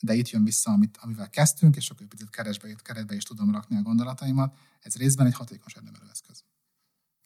de 0.00 0.14
itt 0.14 0.28
jön 0.28 0.44
vissza, 0.44 0.70
amit, 0.70 0.98
amivel 1.00 1.30
kezdtünk, 1.30 1.76
és 1.76 1.90
akkor 1.90 2.06
picit 2.06 2.30
keresbe, 2.30 2.74
keretbe 2.82 3.14
is 3.14 3.22
tudom 3.22 3.52
rakni 3.52 3.76
a 3.76 3.82
gondolataimat. 3.82 4.56
Ez 4.80 4.96
részben 4.96 5.26
egy 5.26 5.34
hatékony 5.34 5.72
eszköz. 6.10 6.44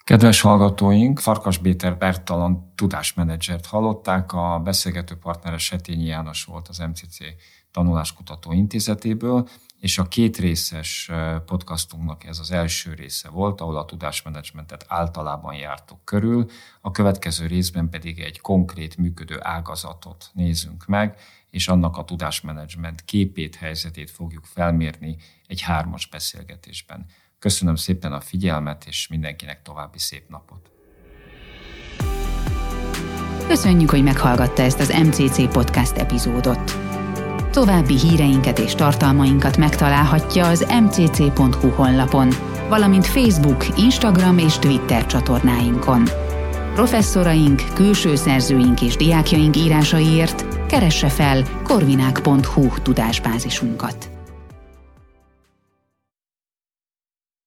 Kedves 0.04 0.40
hallgatóink, 0.40 1.18
Farkas 1.18 1.58
Béter 1.58 1.98
Bertalan 1.98 2.74
tudásmenedzsert 2.74 3.66
hallották, 3.66 4.32
a 4.32 4.60
beszélgető 4.60 5.16
partnere 5.16 5.58
Setényi 5.58 6.04
János 6.04 6.44
volt 6.44 6.68
az 6.68 6.78
MCC 6.78 7.18
Tanuláskutató 7.70 8.52
Intézetéből, 8.52 9.48
és 9.82 9.98
a 9.98 10.08
két 10.08 10.36
részes 10.36 11.10
podcastunknak 11.46 12.24
ez 12.24 12.38
az 12.38 12.50
első 12.50 12.94
része 12.94 13.28
volt, 13.28 13.60
ahol 13.60 13.76
a 13.76 13.84
tudásmenedzsmentet 13.84 14.84
általában 14.88 15.54
jártuk 15.54 16.04
körül, 16.04 16.46
a 16.80 16.90
következő 16.90 17.46
részben 17.46 17.88
pedig 17.88 18.20
egy 18.20 18.40
konkrét 18.40 18.96
működő 18.96 19.38
ágazatot 19.40 20.30
nézünk 20.32 20.86
meg, 20.86 21.18
és 21.50 21.68
annak 21.68 21.96
a 21.96 22.04
tudásmenedzsment 22.04 23.04
képét, 23.04 23.54
helyzetét 23.54 24.10
fogjuk 24.10 24.44
felmérni 24.44 25.16
egy 25.46 25.60
hármas 25.60 26.06
beszélgetésben. 26.06 27.06
Köszönöm 27.38 27.74
szépen 27.74 28.12
a 28.12 28.20
figyelmet, 28.20 28.86
és 28.86 29.08
mindenkinek 29.08 29.62
további 29.62 29.98
szép 29.98 30.28
napot! 30.28 30.70
Köszönjük, 33.48 33.90
hogy 33.90 34.02
meghallgatta 34.02 34.62
ezt 34.62 34.80
az 34.80 34.88
MCC 34.88 35.52
podcast 35.52 35.96
epizódot. 35.96 36.91
További 37.52 37.98
híreinket 37.98 38.58
és 38.58 38.74
tartalmainkat 38.74 39.56
megtalálhatja 39.56 40.46
az 40.46 40.66
mcc.hu 40.82 41.68
honlapon, 41.68 42.28
valamint 42.68 43.06
Facebook, 43.06 43.78
Instagram 43.78 44.38
és 44.38 44.58
Twitter 44.58 45.06
csatornáinkon. 45.06 46.02
Professzoraink, 46.74 47.62
külső 47.74 48.14
szerzőink 48.14 48.82
és 48.82 48.96
diákjaink 48.96 49.56
írásaiért 49.56 50.66
keresse 50.66 51.08
fel 51.08 51.42
korvinák.hu 51.62 52.68
tudásbázisunkat. 52.82 54.11